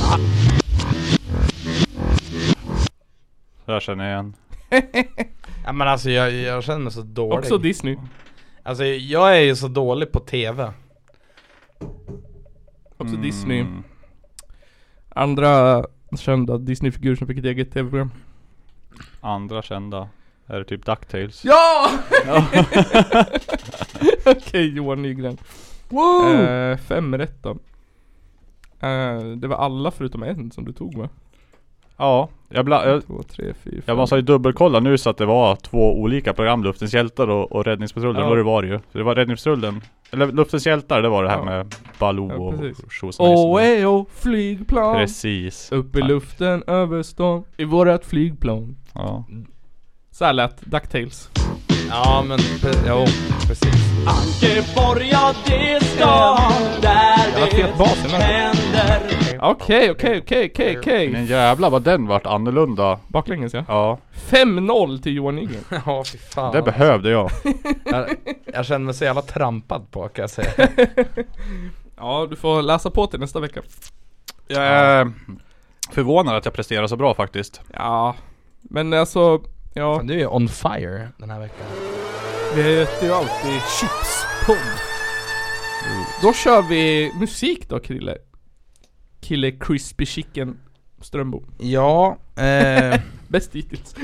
[0.00, 0.20] den.
[3.66, 4.34] Jag känner igen.
[5.66, 7.38] Ja men alltså jag, jag känner mig så dålig.
[7.38, 7.96] Också Disney.
[8.62, 10.72] Alltså jag är ju så dålig på TV.
[12.96, 13.66] Också Disney.
[15.08, 15.84] Andra
[16.18, 18.10] kända Disney-figurer som fick ett eget TV-program.
[19.20, 20.08] Andra kända.
[20.46, 21.44] Är det typ DuckTales?
[21.44, 21.90] Ja!
[24.26, 25.38] Okej Johan Nygren.
[25.88, 26.30] Wow!
[26.30, 27.50] Eh, fem rätt då.
[28.80, 31.08] Eh, det var alla förutom en som du tog va?
[31.96, 35.26] Ja, jag, bla, jag, Två, tre, fyra, jag måste ju dubbelkolla nu så att det
[35.26, 38.22] var två olika program, Luftens hjältar och, och Räddningspatrullen.
[38.22, 38.28] Ja.
[38.28, 38.78] Och det var det ju.
[38.78, 39.80] Så det var Räddningspatrullen.
[40.14, 41.44] Eller Luftens hjältar, det var det här Ja.
[41.44, 43.26] med Baloo Ja, och tjosan
[43.60, 44.96] ej, åh, flygplan!
[44.96, 45.72] Precis.
[45.72, 46.08] Upp i Tack.
[46.08, 48.76] luften över stan, i vårat flygplan.
[48.94, 49.24] Ja.
[50.10, 51.30] Så här lät Ducktails.
[51.90, 52.38] Ja men,
[52.88, 53.04] jo,
[53.46, 53.74] precis.
[54.06, 56.52] Ankeborg, ja det är stan
[56.82, 57.38] där
[58.10, 58.20] här.
[58.20, 61.08] händer Okej, okej, okej, okej, okej.
[61.10, 62.98] Men jävlar vad den vart annorlunda.
[63.08, 63.64] Baklänges ja.
[63.68, 63.98] Ja,
[64.30, 65.64] 5-0 till Johan Nygren.
[65.86, 66.52] Ja fy fan.
[66.52, 67.30] det behövde jag.
[67.84, 68.06] jag,
[68.44, 70.50] jag känner mig så jävla trampad på kan jag säga.
[71.96, 73.62] Ja, du får läsa på till nästa vecka.
[74.46, 75.12] Jag är
[75.90, 77.60] förvånad att jag presterar så bra faktiskt.
[77.72, 78.14] Ja,
[78.62, 79.40] men alltså,
[79.74, 79.96] ja.
[79.96, 81.66] Fan, Du är on fire den här veckan.
[82.54, 84.56] Vi heter ju alltid Chipspodd.
[86.22, 88.16] Då kör vi musik då Krille.
[89.24, 90.56] Kille Crispy Chicken
[91.00, 91.42] Strömbo.
[91.58, 93.94] Ja, eh, Bäst hittills.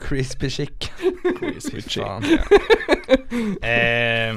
[0.00, 0.92] crispy chick.
[1.40, 2.22] Crispy fan.
[3.62, 4.36] eh,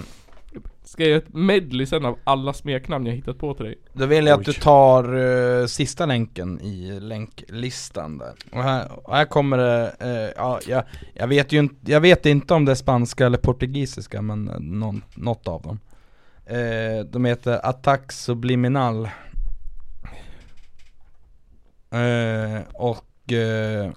[0.83, 3.75] Ska jag göra ett medley sen av alla smeknamn jag hittat på till dig?
[3.93, 4.53] Då vill jag att Oj.
[4.53, 5.13] du tar
[5.61, 8.33] eh, sista länken i länklistan där.
[8.51, 10.83] Och här, och här kommer det, eh, ja, jag,
[11.13, 14.59] jag vet ju inte, jag vet inte om det är spanska eller portugisiska men eh,
[14.59, 15.79] någon, något av dem.
[16.45, 19.09] Eh, de heter Attack Subliminal.
[21.91, 23.91] Eh, och eh,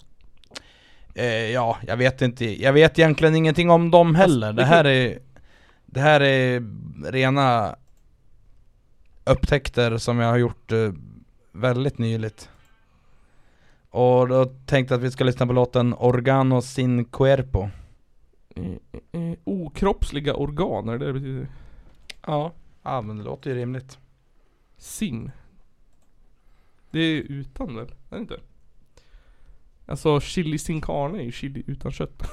[1.15, 4.53] eh, ja, jag vet inte, jag vet egentligen ingenting om dem heller.
[4.53, 5.19] Det här är,
[5.87, 6.63] det här är
[7.11, 7.77] rena
[9.25, 10.93] upptäckter som jag har gjort eh,
[11.53, 12.49] väldigt nyligt.
[13.91, 17.69] Och då tänkte jag att vi ska lyssna på låten Organo sin cuerpo.
[19.45, 21.49] Okroppsliga organ, är det det betyder?
[22.27, 23.99] Ja, ja men det låter ju rimligt.
[24.77, 25.31] Sin.
[26.95, 27.87] Det är utan väl?
[28.11, 28.41] Är det inte?
[29.87, 32.23] Alltså chili sin carne är ju chili utan kött.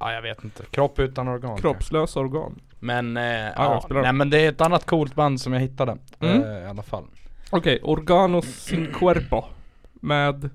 [0.00, 1.62] Ja jag vet inte, kropp utan organ kanske.
[1.62, 2.60] Kroppslösa organ.
[2.78, 3.22] Men, eh,
[3.56, 4.02] ja, spelar.
[4.02, 5.96] nej men det är ett annat coolt band som jag hittade.
[6.20, 6.42] Mm.
[6.42, 7.04] Eh, I alla fall.
[7.50, 9.44] Okej, Organo sin cuerpo.
[9.92, 10.50] Med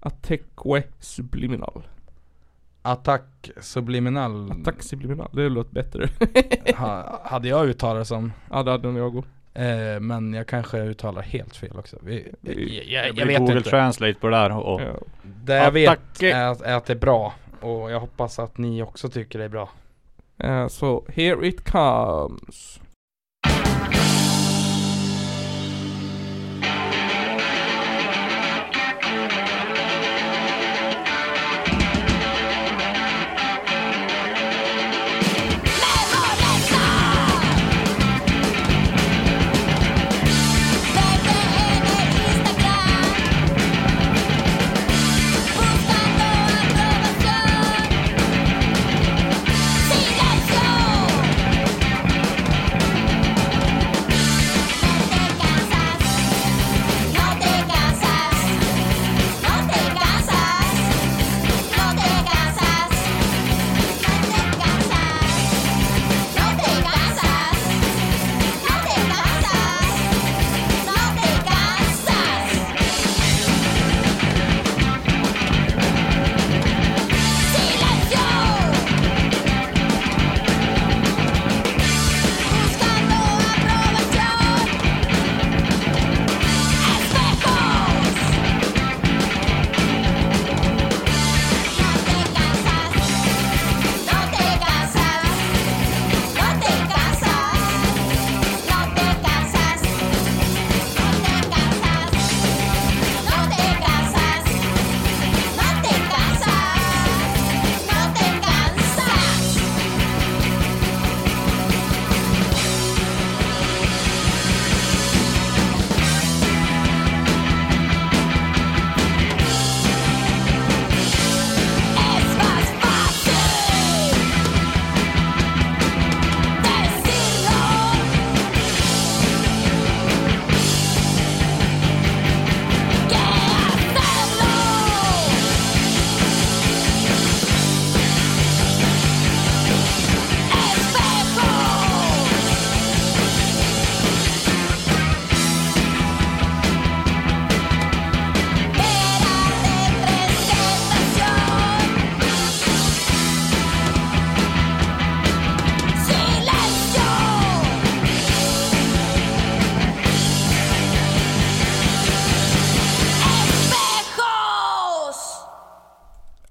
[0.00, 1.82] Ateque subliminal.
[2.82, 6.08] Attack Subliminal Attack subliminal, det låter bättre.
[6.76, 8.32] ha, hade jag uttalat det som.
[8.50, 9.30] ja det hade nog jag också.
[9.54, 11.96] Eh, men jag kanske uttalar helt fel också.
[12.02, 13.70] Vi, jag, jag, Det jag blir vet Google inte.
[13.70, 14.86] Translate på det där och Ja.
[15.22, 17.34] Det jag vet är att, är att det är bra.
[17.60, 19.68] Och jag hoppas att ni också tycker det är bra.
[20.38, 22.80] Eh, Så here it comes.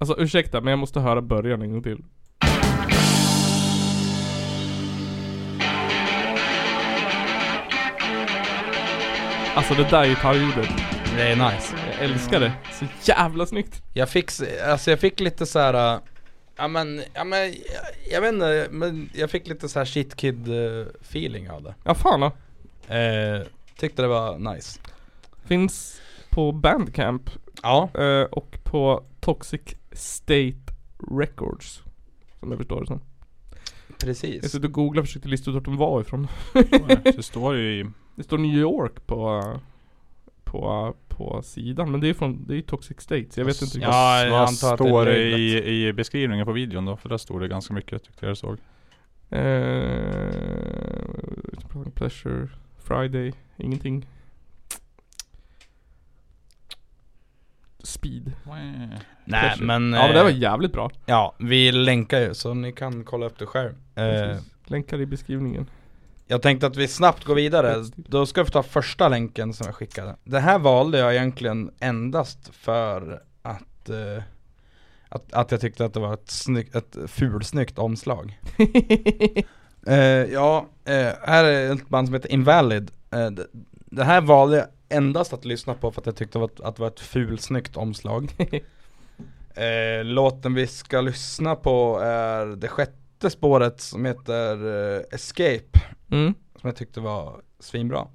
[0.04, 2.02] Alltså ursäkta men jag måste höra början en gång till.
[9.54, 10.68] Alltså det där gitarrljudet.
[11.16, 11.76] Det är nice.
[11.92, 12.52] Jag älskar det.
[12.72, 13.82] Så jävla snyggt.
[13.94, 14.30] Jag fick,
[14.66, 15.94] alltså jag fick lite så här.
[15.94, 16.00] Äh,
[16.56, 17.54] ja men, ja men, jag,
[18.10, 21.74] jag vet inte, men jag fick lite så här shit kid äh, feeling av det.
[21.84, 22.26] Ja fan då.
[22.94, 23.42] Eh,
[23.78, 24.80] tyckte det var nice.
[25.44, 26.00] Finns
[26.30, 27.30] på Bandcamp.
[27.62, 27.88] Ja.
[27.94, 29.60] Eh, och på Toxic
[29.94, 30.74] State
[31.10, 31.82] Records.
[32.40, 33.00] Som jag förstår det som.
[33.88, 34.52] Jag Precis.
[34.52, 36.26] sitter och googlar och försökte lista ut vart de var ifrån.
[37.04, 37.84] Det står ju i...
[38.16, 39.42] Det står New York på,
[40.44, 43.64] på, på sidan men det är från, det är Toxic State så jag vet inte
[43.64, 43.82] riktigt.
[43.82, 46.96] Ja, jag antar att det är står i, i beskrivningen på videon då?
[46.96, 48.58] För där står det ganska mycket tyckte jag jag såg.
[49.30, 49.40] Eh,
[51.94, 54.06] pleasure, Friday, ingenting.
[57.84, 58.32] Speed.
[59.24, 60.90] Nej men, Ja men det var eh, jävligt bra.
[61.06, 63.72] ja vi länkar ju så ni kan kolla upp det själv.
[63.94, 64.36] Eh.
[64.66, 65.66] Länkar i beskrivningen.
[66.26, 69.74] jag tänkte att vi snabbt går vidare, då ska vi ta första länken som jag
[69.74, 70.16] skickade.
[70.24, 74.22] Det här valde jag egentligen endast för att eh,
[75.08, 78.40] att, att jag tyckte att det var ett, snygg, ett fulsnyggt omslag.
[79.86, 79.96] Eh,
[80.32, 82.90] ja, eh, här är ett band som heter Invalid.
[83.10, 83.46] Eh, det,
[83.86, 86.80] det här valde jag endast att lyssna på för att jag tyckte att, att det
[86.80, 88.32] var ett fulsnyggt omslag.
[89.54, 94.66] eh, låten vi ska lyssna på är det sjätte spåret som heter
[94.96, 95.80] eh, Escape.
[96.10, 96.34] Mm.
[96.60, 98.06] Som jag tyckte var svinbra.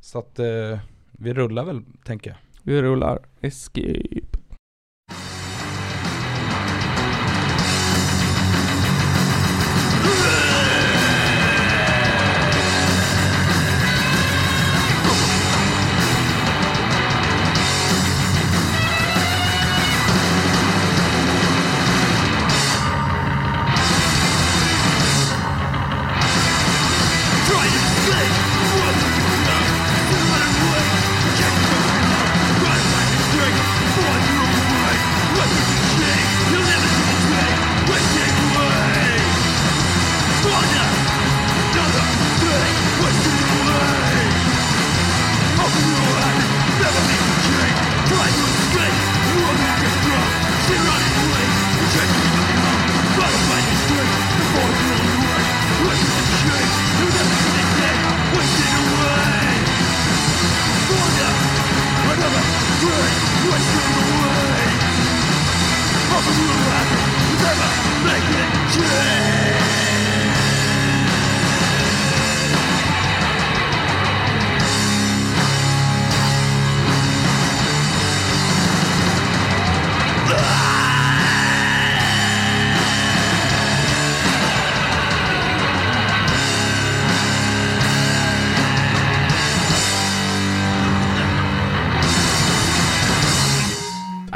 [0.00, 0.78] Så att eh,
[1.12, 2.36] vi rullar väl, tänker jag.
[2.62, 3.18] Vi rullar.
[3.40, 4.43] Escape.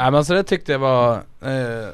[0.09, 1.89] Nej men så det tyckte jag var eh,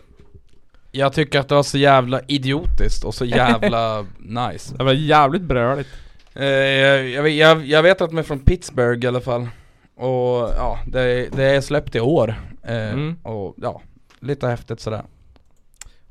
[0.92, 5.42] Jag tycker att det var så jävla idiotiskt och så jävla nice Det var jävligt
[5.42, 5.90] bröligt.
[6.34, 9.48] eh, jag, jag, vet- jag, vet att de är från Pittsburgh i alla fall
[9.96, 13.16] Och ja, det, det är släppt i år eh, Mm.
[13.24, 13.82] Och ja,
[14.20, 15.04] lite häftigt sådär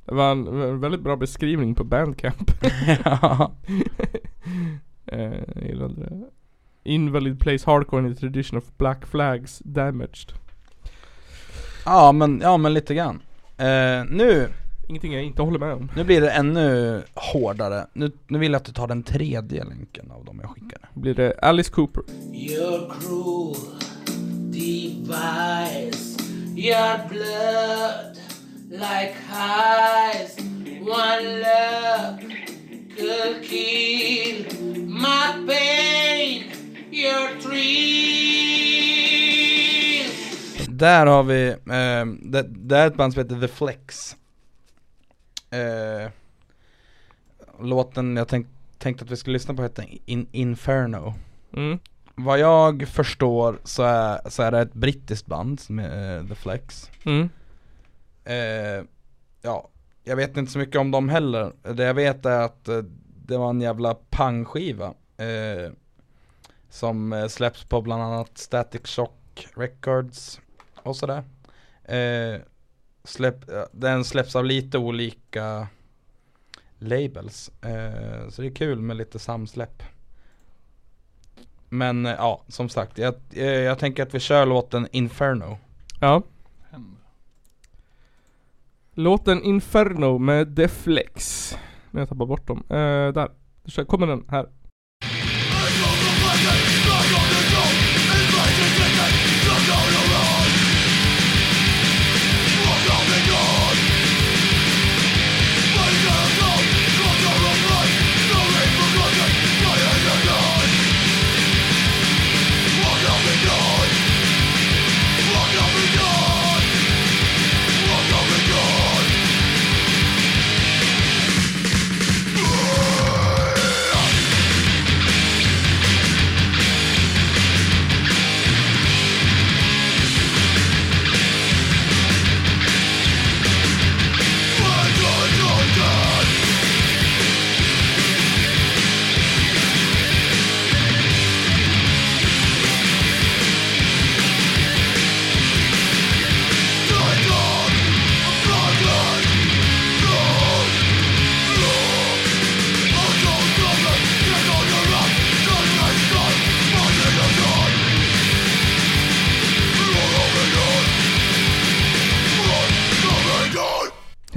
[0.05, 2.51] Det var en, en väldigt bra beskrivning på Bandcamp.
[3.05, 3.53] Ja.
[5.07, 5.33] eh.
[6.85, 10.33] Invalid plays hardcore in the tradition of black flags damaged.
[11.85, 13.23] Ja men, ja men lite grann
[13.57, 14.49] eh, Nu,
[14.89, 15.91] Ingenting jag inte håller med om.
[15.97, 20.11] nu blir det ännu hårdare Nu, nu vill jag att du tar den tredje länken
[20.11, 22.03] av dem jag skickade Blir det Alice Cooper.
[22.33, 23.57] Your cruel
[24.53, 26.17] device,
[26.57, 28.19] your blood
[28.71, 30.37] like ice.
[30.81, 32.21] One look
[32.97, 34.45] could kill
[34.89, 36.43] my pain,
[36.93, 39.44] your thrill.
[40.79, 44.17] Där har vi, eh, det, det är ett band som heter The Flex.
[45.51, 46.11] Eh,
[47.61, 48.47] Låten jag tänk,
[48.79, 51.15] tänkte att vi skulle lyssna på heter In, Inferno.
[51.53, 51.79] Mm.
[52.15, 56.35] Vad jag förstår så är, så är det ett brittiskt band som är eh, The
[56.35, 56.91] Flex.
[57.05, 57.29] Mm.
[58.25, 58.85] eh,
[59.43, 59.69] Ja,
[60.05, 61.53] jag vet inte så mycket om dem heller.
[61.75, 62.83] Det jag vet är att eh,
[63.27, 65.73] det var en jävla pangskiva eh,
[66.69, 70.41] Som släpps på bland annat Static Shock Records
[70.85, 71.23] och sådär
[71.85, 72.41] eh,
[73.05, 75.69] släpp, eh, Den släpps av lite olika
[76.79, 79.83] labels eh, Så det är kul med lite samsläpp
[81.69, 85.59] Men eh, ja, som sagt, jag, eh, jag tänker att vi kör låten Inferno
[86.01, 86.23] Ja.
[88.97, 91.53] Låten Inferno med Deflex.
[91.91, 92.65] Nu har jag tappat bort dem.
[92.69, 93.29] Eh, där.
[93.65, 94.49] Så kommer den här.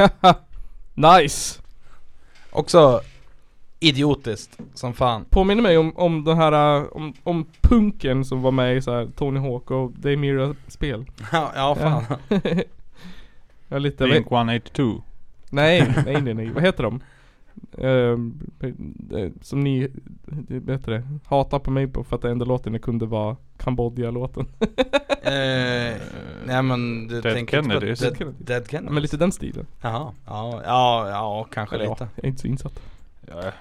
[0.94, 1.62] nice!
[2.52, 3.02] Också
[3.80, 5.26] idiotiskt som fan.
[5.30, 8.92] Påminner mig om, om den här, uh, om, om punken som var med i så
[8.92, 11.06] här Tony Hawk och Daymira spel.
[11.32, 12.04] Ja, ja fan.
[13.68, 15.04] ja, lite, Blink 182.
[15.50, 16.50] Nej, nej, nej, nej.
[16.50, 17.00] Vad heter de?
[17.78, 19.80] Ehm, eh, som ni,
[20.68, 21.04] heter det?
[21.26, 24.46] Hatar på mig på för att den enda låten det kunde vara Kambodja-låten.
[25.22, 25.98] eh,
[26.46, 27.80] nej men du Dead tänker inte på.
[27.80, 28.94] Dead, Dead Kennedys?
[28.94, 29.66] Men lite den stilen.
[29.82, 32.08] Jaha, ja, ja, ja kanske Eller ja, lite.
[32.16, 32.80] jag är inte så insatt.
[33.28, 33.52] Ja,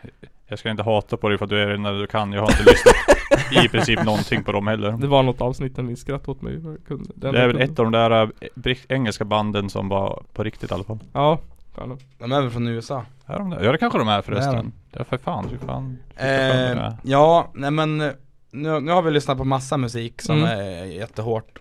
[0.49, 2.33] jag ska inte hata på dig för att du är det när du kan.
[2.33, 4.93] Jag har inte lyssnat i princip någonting på dem heller.
[4.93, 6.53] Det var något avsnitt när ni skrattade åt mig.
[6.89, 10.23] Jag den Det är väl ett av de där äh, brick- engelska banden som var
[10.33, 10.99] på riktigt i alla fall.
[11.13, 11.39] Ja,
[11.77, 12.03] fan nog.
[12.19, 13.05] De är väl från USA?
[13.27, 13.53] Är de?
[13.63, 14.55] Ja det kanske de är Det är förresten.
[14.57, 14.73] de.
[14.91, 15.99] Det är för fan, fy fan.
[16.17, 18.13] Eh, ja, nej men eh,
[18.51, 20.59] nu, nu har vi lyssnat på massa musik som Mm.
[20.59, 21.59] är jättehårt.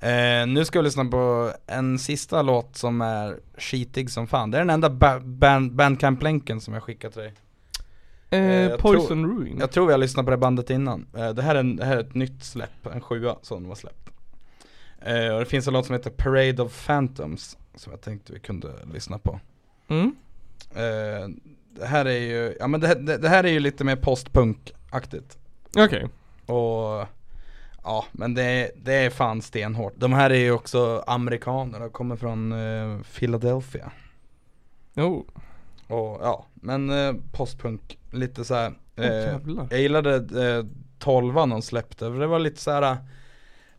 [0.00, 4.50] Eh, nu ska vi lyssna på en sista låt som är skitig som fan.
[4.50, 7.34] Det är den enda ba- band, bandcamp-länken som jag skickat till dig.
[8.30, 9.56] Eh, jag Poison tror, Ruin.
[9.60, 11.06] Jag tror vi har lyssnat på det bandet innan.
[11.16, 13.74] Eh, det, här är en, det här är ett nytt släpp, en sjua som var
[13.74, 14.10] släppt.
[15.02, 18.40] Eh, och det finns en låt som heter Parade of Phantoms som jag tänkte vi
[18.40, 19.40] kunde lyssna på.
[19.88, 20.16] Mm.
[20.74, 21.28] Eh,
[21.70, 25.38] det här är ju, ja men det, det, det här är ju lite mer postpunk-aktigt.
[25.76, 26.06] Okej.
[26.46, 27.06] Och
[27.84, 29.92] ja, men det, är- det är fan stenhårt.
[29.96, 33.92] De här är ju också amerikaner, de kommer från eh, Philadelphia.
[34.94, 35.26] Jo.
[35.86, 38.72] Och ja, men eh, postpunk, lite så här.
[38.98, 39.38] Åh, Eh,
[39.70, 40.14] jag gillade
[40.56, 40.64] eh,
[40.98, 42.96] 12 de släppte, för det var lite så här.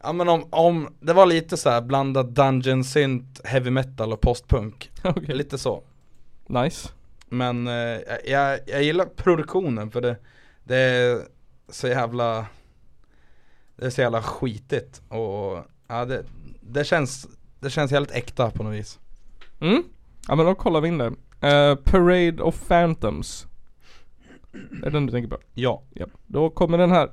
[0.04, 4.22] Ja men om, om, det var lite så här blandat dungeon synth, heavy metal och
[4.22, 4.92] postpunk.
[5.04, 5.36] Okej.
[5.36, 5.84] Lite så.
[6.48, 6.90] Nice.
[7.30, 7.74] Men eh,
[8.26, 10.16] jag- jag, gillar produktionen för det,
[10.64, 11.20] det är
[11.70, 12.46] så jävla
[13.76, 16.24] Det är så jävla skitigt och ja det,
[16.62, 17.28] det känns
[17.60, 19.00] Det känns helt äkta på något vis
[19.62, 19.84] Mm.
[20.28, 21.06] Ja men då kollar vi in det.
[21.42, 23.48] Eh, Parade of Phantoms.
[24.54, 25.38] Är det den du tänker på?
[25.54, 25.84] Ja.
[25.94, 26.06] ja.
[26.28, 27.10] Då kommer den här.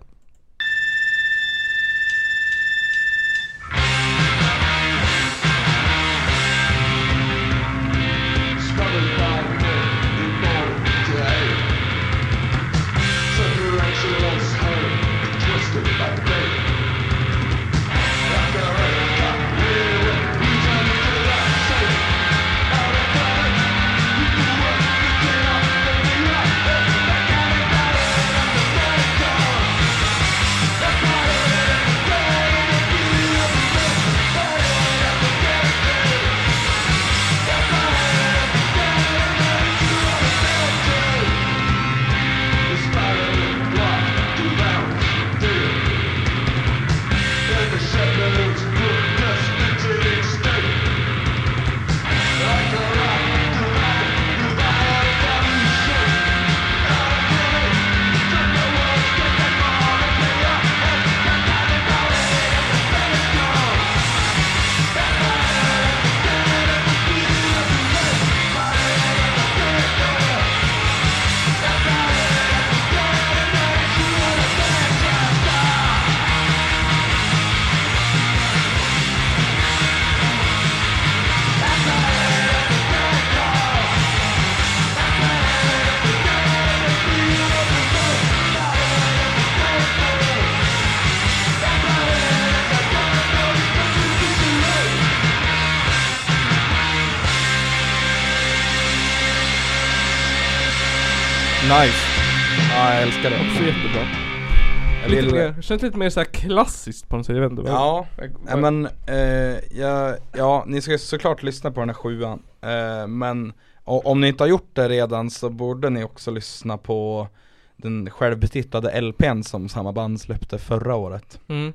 [105.67, 108.31] Känns lite mer så här klassiskt på något sätt, jag vet inte vad- Ja, vad-
[108.49, 113.53] ja men eh, ja, ja, ni ska såklart lyssna på den här sjuan eh, Men
[113.85, 117.29] o- om ni inte har gjort det redan så borde ni också lyssna på
[117.77, 121.41] den självbetitlade LPn som samma band släppte förra året.
[121.49, 121.73] Mm.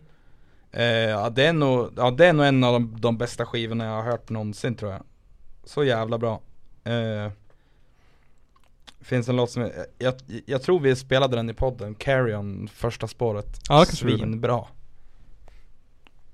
[0.72, 3.86] eh, ja, det är nog, ja, det är nog en av de, de bästa skivorna
[3.86, 5.02] jag har hört någonsin tror jag.
[5.64, 6.42] Så jävla bra.
[6.84, 7.32] Eh,
[9.02, 10.14] Finns en låt som, jag, jag,
[10.46, 14.12] jag tror vi spelade den i podden, Carry On, första spåret Ja, det kanske vi
[14.12, 14.24] gjorde.
[14.24, 14.64] Svinbra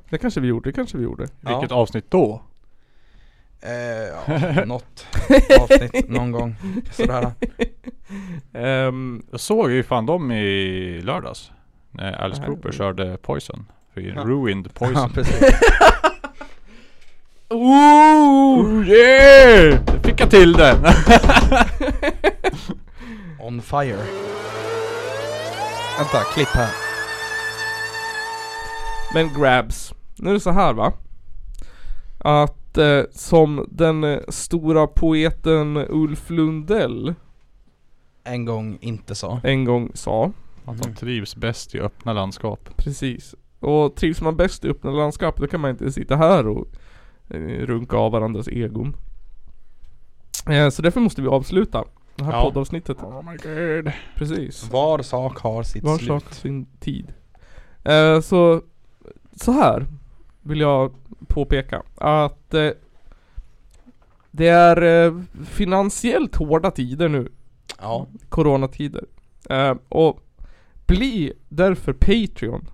[0.10, 1.28] Det kanske vi gjorde, det kanske vi gjorde.
[1.42, 2.42] Vilket avsnitt då?
[3.62, 5.06] Eh, ja, något
[5.60, 6.56] avsnitt någon gång
[6.92, 7.32] sådär
[8.54, 11.52] Ehm, Jag såg ju fan dem i lördags.
[11.92, 12.44] När Alice.
[12.46, 13.66] Cooper körde Poison.
[13.94, 14.24] För Ja.
[14.24, 14.96] Ruined Poison.
[14.96, 15.42] Ja, precis.
[17.50, 19.80] Ooh, yeah!
[20.04, 20.78] Fick jag till den!
[23.40, 24.06] On fire
[25.98, 26.70] Vänta, klipp här
[29.14, 30.94] Men grabs, nu är det så här va.
[32.20, 37.14] Att inte som den eh, stora poeten Ulf Lundell
[38.24, 39.40] En gång inte sa.
[39.44, 40.32] en gång sa.
[40.66, 42.70] Att de trivs bäst i öppna landskap.
[42.78, 43.36] Precis.
[43.60, 46.66] Och trivs man bäst i öppna landskap då kan man inte sitta här och eh,
[47.30, 48.96] runka av varandras egon.
[50.50, 51.84] Eh, så därför måste vi avsluta
[52.16, 52.44] det här Ja.
[52.44, 52.98] poddavsnittet.
[52.98, 53.92] Oh my god.
[54.16, 54.72] Precis.
[54.72, 56.08] Var sak har sitt Var slut.
[56.08, 57.14] sak sin tid.
[57.84, 58.62] Eh, så,
[59.36, 59.86] så här
[60.42, 60.94] vill jag
[61.28, 62.70] påpeka att eh,
[64.32, 67.32] det är eh, finansiellt hårda tider nu.
[67.82, 68.08] Ja.
[68.30, 69.04] Coronatider.
[69.50, 70.20] Eh, och
[70.86, 72.70] bli därför Patreon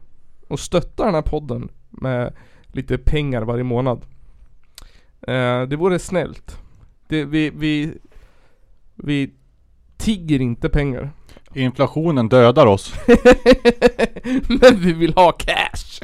[0.47, 2.33] och stötta den här podden med
[2.65, 4.05] lite pengar varje månad.
[5.27, 6.57] Eh, det vore snällt.
[7.07, 7.93] Det, vi, vi,
[8.95, 9.33] vi
[9.97, 11.11] tigger inte pengar.
[11.53, 12.93] Inflationen dödar oss.
[14.47, 16.01] Men vi vill ha cash!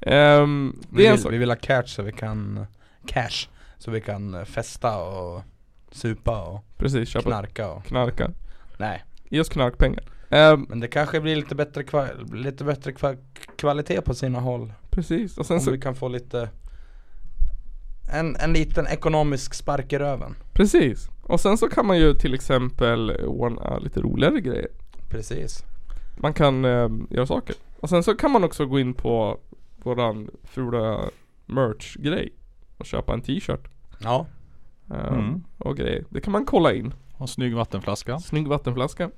[0.00, 1.32] Ehm, det Vi är en vill, sak.
[1.32, 2.66] vi vill ha cash så vi kan
[3.06, 3.48] Cash
[3.78, 5.42] Så vi kan eh, festa och
[5.90, 8.30] supa och Precis, köpa knarka och knarka.
[8.78, 10.04] Nej Ge oss knarkpengar.
[10.30, 13.18] Ehm, Men det kanske blir lite bättre, kva- lite bättre kva-
[13.56, 16.48] kvalitet på sina håll precis, och sen Om så, vi kan få lite
[18.12, 21.08] en, en liten ekonomisk spark i röven precis.
[21.22, 24.68] Och sen så kan man ju till exempel ordna lite roligare grejer.
[25.10, 25.64] Precis
[26.16, 27.56] Man kan ehm, göra saker.
[27.80, 29.38] Och sen så kan man också gå in på
[29.76, 31.00] våran fula
[31.46, 32.32] merch-grej
[32.78, 33.68] och köpa en t-shirt.
[33.98, 34.26] Ja
[34.90, 35.44] ehm, Mm.
[35.58, 36.04] Och grejer.
[36.08, 36.94] Det kan man kolla in.
[37.16, 38.18] Och snygg vattenflaska.
[38.18, 39.10] Snygg vattenflaska.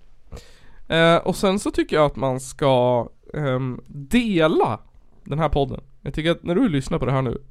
[0.88, 4.80] Eh, och sen så tycker jag att man ska ehm, dela
[5.24, 5.80] den här podden.
[6.02, 7.42] Jag tycker att när du lyssnar på det här nu,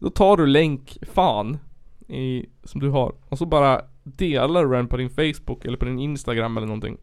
[0.00, 1.58] då tar du länk fan
[2.08, 5.84] i, som du har och så bara delar du den på din Facebook eller på
[5.84, 6.96] din Instagram eller någonting.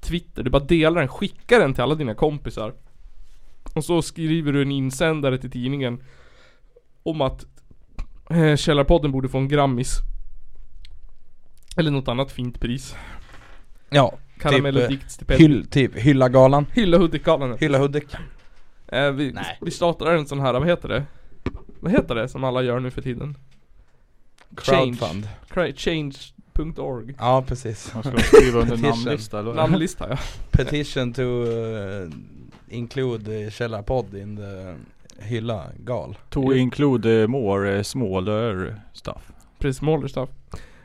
[0.00, 2.74] Twitter, du bara delar den, skickar den till alla dina kompisar.
[3.74, 6.02] Och så skriver du en insändare till tidningen
[7.02, 7.46] om att
[8.30, 9.98] eh, Källarpodden borde få en Grammis.
[11.76, 12.96] Eller något annat fint pris.
[13.90, 14.88] Ja Karamell och
[15.18, 17.56] typ, eh, hyll, typ Hylla galan Hylla Hudik-galan.
[17.60, 18.04] Hylla Hudik
[18.88, 19.58] Eh, vi, Nej.
[19.60, 21.04] vi startar en sån här, vad heter det?
[21.86, 23.36] Vad heter det som alla gör nu för tiden?
[24.56, 25.28] Crowdfund
[25.76, 28.90] Change.org Ja precis Man ska skriva under Petition.
[28.90, 29.54] namnlista eller?
[29.54, 30.18] Namnlista ja.
[30.50, 32.10] Petition to uh,
[32.68, 34.74] include uh, Källarpodd in the
[35.24, 39.32] Hylla gal To include eh, more eh, smaller stuff.
[39.58, 40.30] Precis, smaller stuff.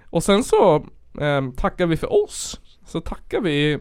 [0.05, 0.85] Och sen så
[1.19, 2.59] ehm, tackar vi för oss.
[2.85, 3.79] Så tackar vi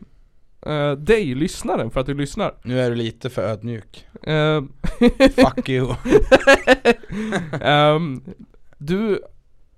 [0.66, 2.54] eh, dig, lyssnaren, för att du lyssnar.
[2.62, 4.72] Nu är du lite för ödmjuk Ehm,
[5.36, 5.94] Fuck you
[7.60, 8.22] ehm,
[8.78, 9.20] du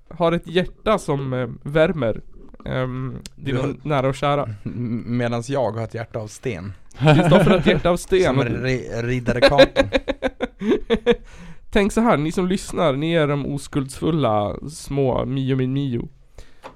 [0.08, 2.20] har ett hjärta som eh, värmer
[2.64, 4.48] um, dina Du har- nära och kära.
[4.64, 8.24] M- Medans jag har ett hjärta av sten Kristoffer har ett hjärta av sten.
[8.24, 9.82] Som ri- riddare Kato
[11.70, 16.08] Tänk så här, ni som lyssnar, ni är de oskuldsfulla små Mio min Mio.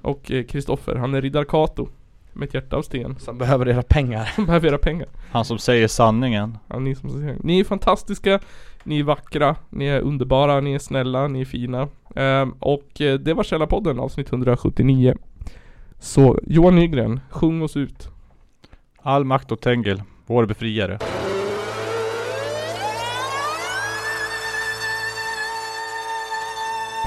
[0.01, 1.89] Och eh, Kristoffer, han är riddar Kato.
[2.37, 3.15] Med ett hjärta av sten.
[3.19, 5.07] Som behöver era pengar Som behöver era pengar.
[5.31, 6.57] Han som säger sanningen.
[6.67, 7.37] Ja, ni som säger.
[7.43, 8.39] Ni är fantastiska,
[8.83, 11.87] ni är vackra, ni är underbara, ni är snälla, ni är fina.
[12.15, 15.15] Ehm, och eh, det var Källarpodden avsnitt 179.
[15.99, 18.09] Så Johan Nygren, sjung oss ut.
[19.01, 20.99] All makt åt Tengil, vår befriare.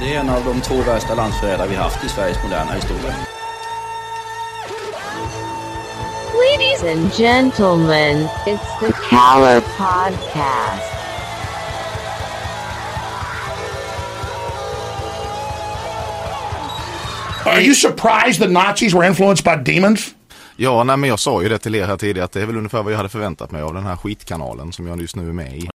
[0.01, 3.40] Det är en av de två värsta landsförrädare vi haft i Sveriges moderna historia.
[6.41, 10.87] Ladies and gentlemen, it's the Caller Podcast.
[17.47, 20.15] Are you surprised the Nazis were influenced by demons?
[20.57, 22.57] Ja, nej, men jag sa ju det till er här tidigare att det är väl
[22.57, 25.33] ungefär vad jag hade förväntat mig av den här skitkanalen som jag just nu är
[25.33, 25.69] med i.